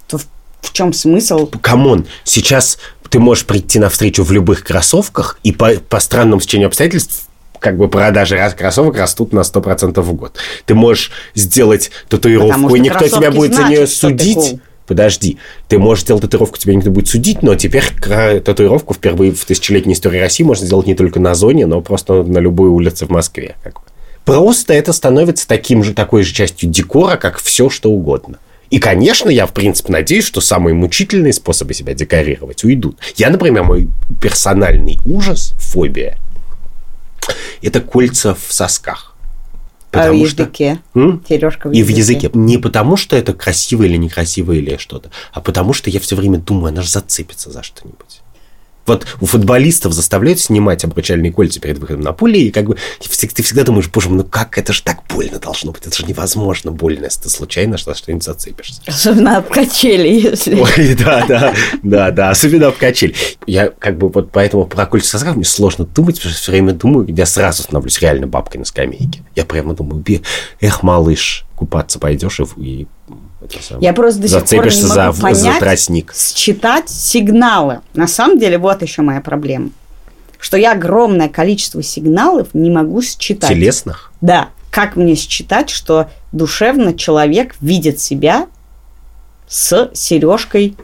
[0.07, 0.27] то в,
[0.61, 1.51] в чем смысл?
[1.63, 2.77] Come on, сейчас
[3.09, 7.26] ты можешь прийти на встречу в любых кроссовках, и по, по странному стечению обстоятельств
[7.59, 10.37] как бы продажи кроссовок растут на 100% в год.
[10.65, 14.61] Ты можешь сделать татуировку, и никто тебя будет значит, за нее судить.
[14.87, 15.39] Подожди,
[15.69, 20.21] ты можешь сделать татуировку, тебя никто будет судить, но теперь татуировку впервые в тысячелетней истории
[20.21, 23.57] России можно сделать не только на зоне, но просто на любой улице в Москве.
[23.65, 23.81] Как бы.
[24.25, 28.39] Просто это становится таким же, такой же частью декора, как все, что угодно.
[28.71, 32.99] И, конечно, я, в принципе, надеюсь, что самые мучительные способы себя декорировать уйдут.
[33.17, 33.89] Я, например, мой
[34.21, 36.19] персональный ужас, фобия–
[37.63, 39.17] это кольца в сосках.
[39.91, 40.81] Потому а в языке?
[40.95, 41.25] М?
[41.29, 41.81] Сережка в языке.
[41.81, 42.31] И в языке.
[42.35, 46.39] Не потому, что это красиво или некрасиво или что-то, а потому, что я все время
[46.39, 48.21] думаю, она же зацепится за что-нибудь.
[48.87, 53.43] Вот у футболистов заставляют снимать обручальные кольца перед выходом на поле, и как бы ты
[53.43, 56.71] всегда думаешь, боже мой, ну как, это же так больно должно быть, это же невозможно
[56.71, 58.81] больно, если ты случайно что-нибудь зацепишься.
[58.87, 60.55] Особенно об качели, если...
[60.61, 63.15] Ой, да, да, да, да, особенно об качели.
[63.47, 66.73] Я как бы вот поэтому про кольца сосков мне сложно думать, потому что все время
[66.73, 69.23] думаю, я сразу становлюсь реально бабкой на скамейке.
[69.35, 70.05] Я прямо думаю,
[70.61, 72.87] эх, малыш, купаться пойдешь и
[73.81, 76.15] я просто до сих пор не могу за, понять, за тростник.
[76.15, 77.81] считать сигналы.
[77.95, 79.71] На самом деле, вот еще моя проблема.
[80.39, 83.51] Что я огромное количество сигналов не могу считать.
[83.51, 84.13] Телесных?
[84.21, 84.51] Да.
[84.71, 88.47] Как мне считать, что душевно человек видит себя
[89.49, 90.77] с сережкой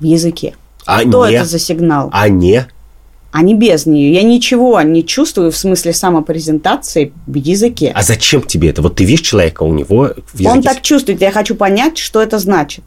[0.00, 0.54] в языке?
[0.84, 2.10] А что не, это за сигнал?
[2.12, 2.66] А не
[3.30, 4.12] а не без нее.
[4.12, 7.92] Я ничего не чувствую в смысле самопрезентации в языке.
[7.94, 8.82] А зачем тебе это?
[8.82, 10.50] Вот ты видишь человека, у него в языке...
[10.50, 12.84] Он так чувствует, я хочу понять, что это значит.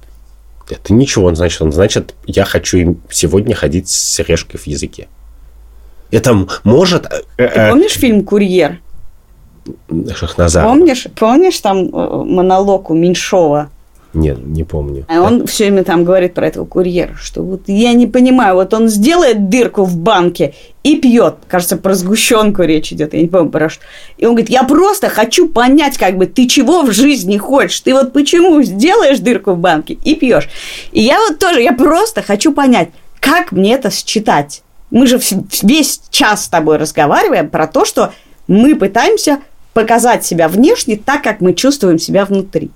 [0.70, 1.62] Это ничего он значит.
[1.62, 5.08] Он значит, я хочу сегодня ходить с сережкой в языке.
[6.10, 7.06] Это может...
[7.06, 8.80] Э, ты э, помнишь фильм «Курьер»?
[10.16, 10.66] Шахназар.
[10.66, 13.70] Помнишь, помнишь там э, монолог у Меньшова?
[14.14, 15.06] Нет, не помню.
[15.08, 18.74] А он все время там говорит про этого курьера, что вот я не понимаю, вот
[18.74, 20.54] он сделает дырку в банке
[20.84, 21.36] и пьет.
[21.48, 23.84] Кажется, про сгущенку речь идет, я не помню про что.
[24.18, 27.80] И он говорит, я просто хочу понять, как бы, ты чего в жизни хочешь?
[27.80, 30.50] Ты вот почему сделаешь дырку в банке и пьешь?
[30.92, 32.90] И я вот тоже, я просто хочу понять,
[33.22, 34.62] как мне это считать?
[34.90, 35.22] Мы же
[35.62, 38.12] весь час с тобой разговариваем про то, что
[38.48, 39.40] мы пытаемся
[39.74, 42.72] показать себя внешне так, как мы чувствуем себя внутри.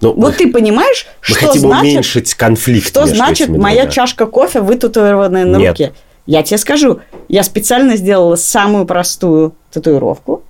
[0.00, 2.88] Ну, вот мы, ты понимаешь, мы что хотим значит, уменьшить конфликт.
[2.88, 5.70] Что значит моя чашка кофе вытатуированная на Нет.
[5.70, 5.92] руке?
[6.26, 10.42] Я тебе скажу, я специально сделала самую простую татуировку.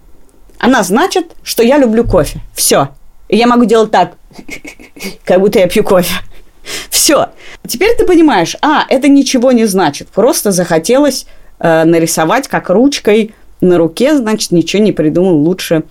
[0.58, 2.40] Она значит, что я люблю кофе.
[2.54, 2.90] Все.
[3.28, 4.12] И я могу делать так,
[5.24, 6.14] как будто я пью кофе.
[6.90, 7.30] Все.
[7.66, 10.08] Теперь ты понимаешь, а, это ничего не значит.
[10.08, 11.26] Просто захотелось
[11.58, 15.82] э, нарисовать как ручкой на руке, значит, ничего не придумал лучше,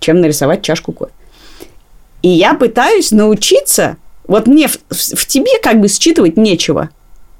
[0.00, 1.12] чем нарисовать чашку кофе.
[2.22, 3.96] И я пытаюсь научиться,
[4.26, 6.90] вот мне в, в тебе как бы считывать нечего.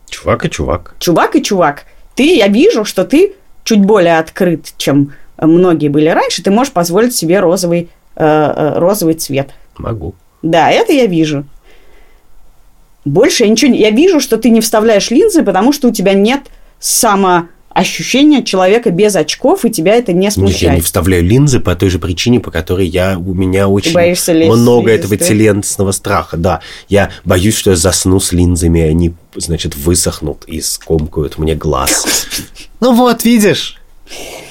[0.09, 0.95] Чувак и чувак.
[0.99, 1.85] Чувак и чувак.
[2.15, 6.43] Ты, я вижу, что ты чуть более открыт, чем многие были раньше.
[6.43, 9.51] Ты можешь позволить себе розовый, э, э розовый цвет.
[9.77, 10.15] Могу.
[10.43, 11.45] Да, это я вижу.
[13.05, 13.79] Больше я ничего не...
[13.79, 16.43] Я вижу, что ты не вставляешь линзы, потому что у тебя нет
[16.79, 20.63] само ощущение человека без очков, и тебя это не смущает.
[20.63, 23.91] Нет, я не вставляю линзы по той же причине, по которой я, у меня очень
[23.91, 26.39] много этого линзы, телесного страха.
[26.39, 31.55] Да, я боюсь, что я засну с линзами, и они, значит, высохнут и скомкают мне
[31.55, 32.07] глаз.
[32.79, 33.81] Ну вот, видишь.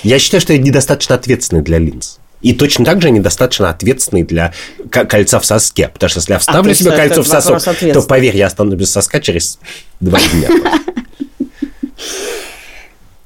[0.01, 2.17] Я считаю, что я недостаточно ответственный для линз.
[2.41, 4.51] И точно так же недостаточно ответственный для
[4.89, 5.89] кольца в соске.
[5.89, 8.91] Потому что если я вставлю а себе кольцо в сосок, то, поверь, я останусь без
[8.91, 9.59] соска через
[9.99, 10.49] два дня.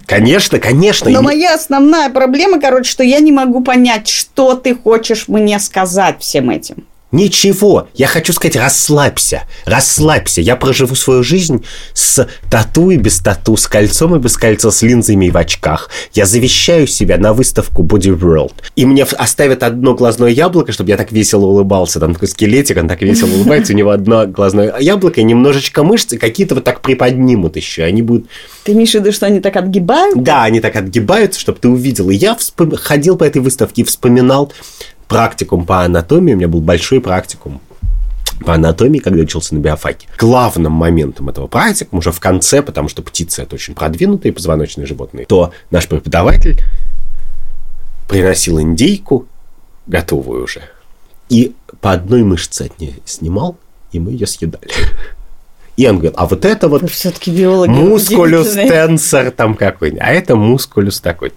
[0.09, 1.09] Конечно, конечно.
[1.09, 5.59] Но и- моя основная проблема, короче, что я не могу понять, что ты хочешь мне
[5.59, 6.87] сказать всем этим.
[7.11, 10.41] Ничего, я хочу сказать, расслабься, расслабься.
[10.41, 14.83] Я проживу свою жизнь с тату и без тату, с кольцом и без кольца, с
[14.83, 15.89] линзами и в очках.
[16.13, 18.53] Я завещаю себя на выставку Body World.
[18.75, 21.99] И мне оставят одно глазное яблоко, чтобы я так весело улыбался.
[21.99, 26.17] Там такой скелетик, он так весело улыбается, у него одно глазное яблоко и немножечко мышцы
[26.19, 27.83] какие-то вот так приподнимут еще.
[27.83, 28.27] Они будут
[28.63, 30.21] Ты имеешь в виду, что они так отгибают?
[30.21, 32.09] да, они так отгибаются, чтобы ты увидел.
[32.11, 34.53] И я вспом- ходил по этой выставке и вспоминал
[35.09, 36.33] практикум по анатомии.
[36.33, 37.59] У меня был большой практикум
[38.45, 40.07] по анатомии, когда учился на биофаке.
[40.17, 45.25] Главным моментом этого практикума, уже в конце, потому что птицы это очень продвинутые позвоночные животные,
[45.25, 46.61] то наш преподаватель
[48.07, 49.27] приносил индейку,
[49.87, 50.61] готовую уже,
[51.27, 53.57] и по одной мышце от нее снимал,
[53.91, 54.71] и мы ее съедали.
[55.75, 57.69] И он говорит, а вот это вот Вы все-таки биологи.
[57.69, 61.33] мускулюс тенсор там какой-нибудь, а это мускулюс такой.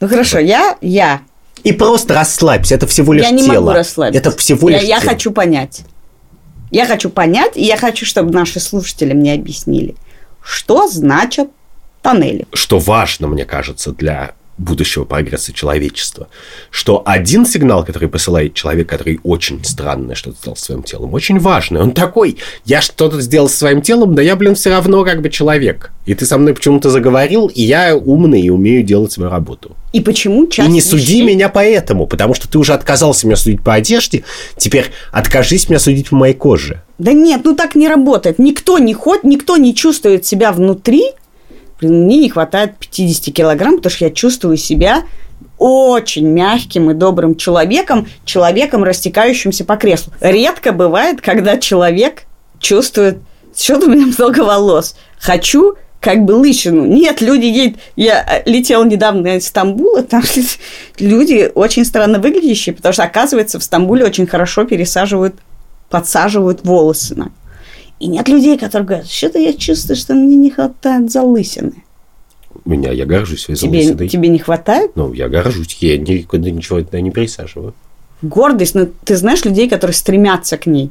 [0.00, 1.20] Ну хорошо, я, я,
[1.64, 3.64] И просто расслабься, это всего лишь я не тело.
[3.66, 4.20] могу расслабиться.
[4.20, 5.10] Это всего я, лишь я тело.
[5.10, 5.82] хочу понять.
[6.70, 9.94] Я хочу понять, и я хочу, чтобы наши слушатели мне объяснили,
[10.42, 11.48] что значат
[12.02, 12.46] тоннели.
[12.52, 16.28] Что важно, мне кажется, для будущего прогресса человечества,
[16.70, 21.80] что один сигнал, который посылает человек, который очень странное что-то сделал своим телом, очень важный.
[21.80, 25.30] Он такой, я что-то сделал со своим телом, да я, блин, все равно как бы
[25.30, 25.90] человек.
[26.06, 29.74] И ты со мной почему-то заговорил, и я умный и умею делать свою работу.
[29.92, 33.36] И почему часть и не суди вещей- меня поэтому, потому что ты уже отказался меня
[33.36, 34.24] судить по одежде,
[34.56, 36.82] теперь откажись меня судить по моей коже.
[36.98, 38.38] Да нет, ну так не работает.
[38.38, 41.10] Никто не ходит, никто не чувствует себя внутри.
[41.88, 45.04] Мне не хватает 50 килограмм, потому что я чувствую себя
[45.58, 50.12] очень мягким и добрым человеком, человеком, растекающимся по креслу.
[50.20, 52.24] Редко бывает, когда человек
[52.58, 53.18] чувствует,
[53.56, 54.96] что у меня много волос.
[55.18, 56.84] Хочу как бы лысину.
[56.84, 57.80] Нет, люди едут...
[57.96, 60.22] Я э, летела недавно из Стамбула, там
[60.98, 65.34] люди очень странно выглядящие, потому что, оказывается, в Стамбуле очень хорошо пересаживают,
[65.88, 67.14] подсаживают волосы.
[67.14, 67.30] на.
[68.00, 71.84] И нет людей, которые говорят, что-то я чувствую, что мне не хватает залысины.
[72.64, 74.08] Меня, я горжусь своей Тебе, залысиной.
[74.08, 74.92] тебе не хватает?
[74.94, 77.74] Ну, я горжусь, я никуда ничего туда не пересаживаю.
[78.22, 80.90] Гордость, но ты знаешь людей, которые стремятся к ней.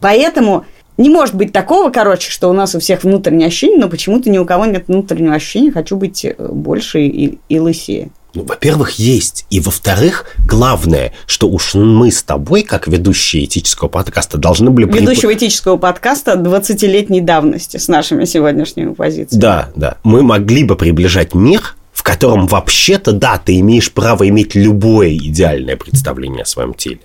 [0.00, 0.64] Поэтому
[0.96, 4.38] не может быть такого, короче, что у нас у всех внутреннее ощущение, но почему-то ни
[4.38, 8.10] у кого нет внутреннего ощущения, хочу быть э, больше и, и лысее.
[8.34, 9.46] Ну, во-первых, есть.
[9.50, 14.86] И во-вторых, главное, что уж мы с тобой, как ведущие этического подкаста, должны были...
[14.86, 19.40] Ведущего этического подкаста 20-летней давности с нашими сегодняшними позициями.
[19.40, 19.96] Да, да.
[20.04, 25.76] Мы могли бы приближать мир, в котором вообще-то, да, ты имеешь право иметь любое идеальное
[25.76, 27.00] представление о своем теле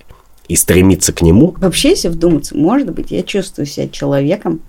[0.48, 1.56] и стремиться к нему.
[1.58, 4.62] Вообще, если вдуматься, может быть, я чувствую себя человеком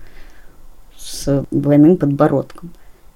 [0.97, 2.71] с двойным подбородком.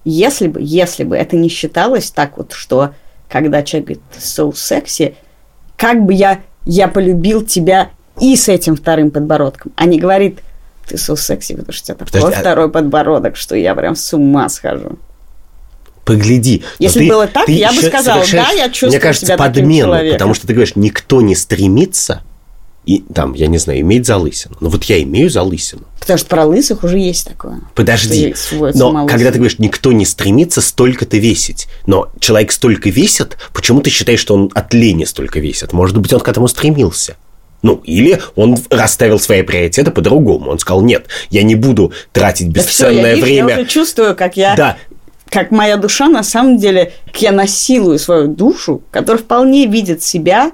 [0.05, 2.93] Если бы, если бы это не считалось так вот, что
[3.31, 5.15] когда человек говорит «ты so sexy»,
[5.77, 10.39] как бы я, я полюбил тебя и с этим вторым подбородком, а не говорит
[10.87, 13.95] «ты so sexy», потому что у тебя такой Подожди, а- второй подбородок, что я прям
[13.95, 14.99] с ума схожу.
[16.03, 16.63] Погляди.
[16.79, 20.15] Если было так, я бы сказала, да, я чувствую Мне кажется, себя таким подмену, человеком.
[20.15, 22.23] потому что ты говоришь, никто не стремится,
[22.85, 24.55] и там, я не знаю, иметь залысину.
[24.59, 25.83] Но вот я имею залысину.
[25.99, 27.61] Потому что про лысых уже есть такое.
[27.75, 28.33] Подожди,
[28.73, 33.91] но когда ты говоришь, никто не стремится столько-то весить, но человек столько весит, почему ты
[33.91, 35.73] считаешь, что он от лени столько весит?
[35.73, 37.17] Может быть, он к этому стремился?
[37.61, 40.49] Ну, или он расставил свои приоритеты по-другому.
[40.49, 43.49] Он сказал, нет, я не буду тратить Так бесценное я, время.
[43.49, 44.77] Я уже чувствую, как я Да,
[45.29, 50.51] как моя душа, на самом деле, как я насилую свою душу, которая вполне видит себя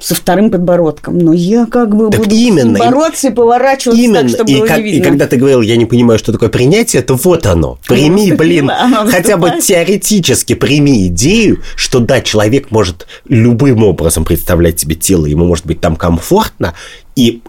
[0.00, 1.18] со вторым подбородком.
[1.18, 4.20] Но я как бы Так буду именно, и- бороться и поворачиваться Именно.
[4.22, 5.08] так, чтобы и, было как- не и видно.
[5.08, 7.78] когда ты говорил, я не понимаю, что такое принятие, то вот оно.
[7.86, 8.70] Прими, блин,
[9.10, 15.44] хотя бы теоретически прими идею, что да, человек может любым образом представлять себе тело, ему
[15.44, 16.74] может быть там комфортно,
[17.14, 17.42] и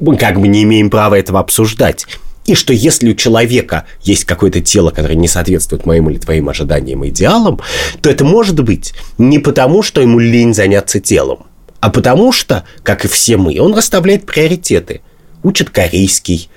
[0.00, 2.06] мы как бы не имеем права этого обсуждать.
[2.46, 7.04] И что если у человека есть какое-то тело, которое не соответствует моим или твоим ожиданиям
[7.04, 7.60] и идеалам,
[8.00, 11.40] то это может быть не потому, что ему лень заняться телом,
[11.80, 15.00] а потому что, как и все мы, он расставляет приоритеты.
[15.42, 16.50] Учит корейский,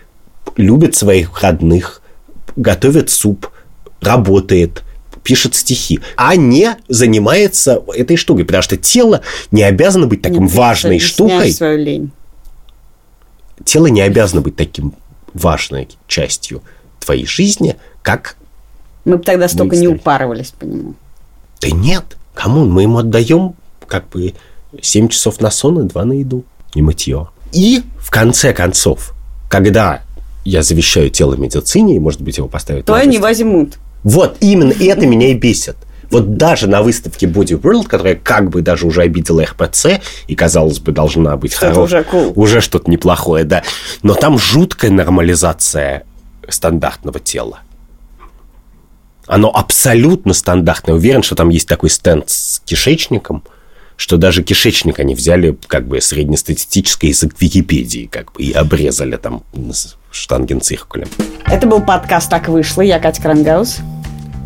[0.58, 2.02] любит своих родных,
[2.56, 3.48] готовит суп,
[4.02, 4.84] работает,
[5.24, 10.54] пишет стихи, а не занимается этой штукой, потому что тело не обязано быть таким Нет,
[10.54, 11.52] важной штукой.
[11.52, 12.12] свою лень.
[13.64, 14.96] Тело не обязано быть таким
[15.34, 16.64] важной частью
[17.00, 18.36] твоей жизни, как...
[19.06, 20.96] Мы бы тогда столько не упарывались по нему.
[21.60, 23.56] Да нет, кому мы ему отдаем
[23.88, 24.34] как бы
[24.82, 26.44] 7 часов на сон и 2 на еду
[26.74, 27.28] и мытье.
[27.52, 29.14] И в конце концов,
[29.50, 30.02] когда
[30.46, 33.78] я завещаю тело медицине, и, может быть, его поставят То они возьмут.
[34.04, 35.76] Вот именно это меня и бесит.
[36.10, 40.80] Вот даже на выставке Body World, которая как бы даже уже обидела РПЦ, и, казалось
[40.80, 42.34] бы, должна быть Что-то хоро- уже cool.
[42.36, 43.64] уже что-то неплохое, да.
[44.04, 46.04] Но там жуткая нормализация
[46.50, 47.60] стандартного тела.
[49.28, 50.96] Оно абсолютно стандартное.
[50.96, 53.44] Уверен, что там есть такой стенд с кишечником,
[54.02, 59.44] что даже кишечник они взяли как бы среднестатистическое из Википедии, как бы, и обрезали там
[60.10, 61.08] штангенциркулем.
[61.46, 62.82] Это был подкаст «Так вышло».
[62.82, 63.78] Я Катя Крангаус.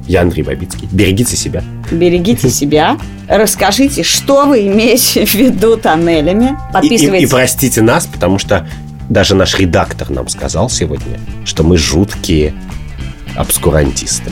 [0.09, 0.89] Я Андрей Бабицкий.
[0.91, 1.63] Берегите себя.
[1.89, 2.97] Берегите себя.
[3.29, 6.47] Расскажите, что вы имеете в виду тоннелями.
[6.47, 7.29] И, и- Подписывайтесь.
[7.29, 8.67] и простите нас, потому что
[9.09, 12.53] даже наш редактор нам сказал сегодня, что мы жуткие
[13.37, 14.31] обскурантисты.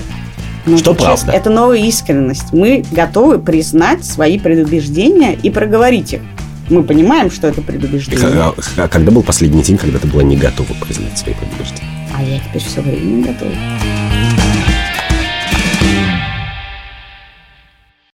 [0.66, 1.32] Ну, что это честно, правда.
[1.34, 2.53] Это новая искренность.
[2.53, 6.22] Мы готовы признать свои предубеждения и проговорить их.
[6.70, 8.26] Мы понимаем, что это предубеждение.
[8.41, 11.89] А- а Когда был последний день, когда ты была не готова признать свои предубеждения?
[12.18, 13.51] А я теперь все время готова.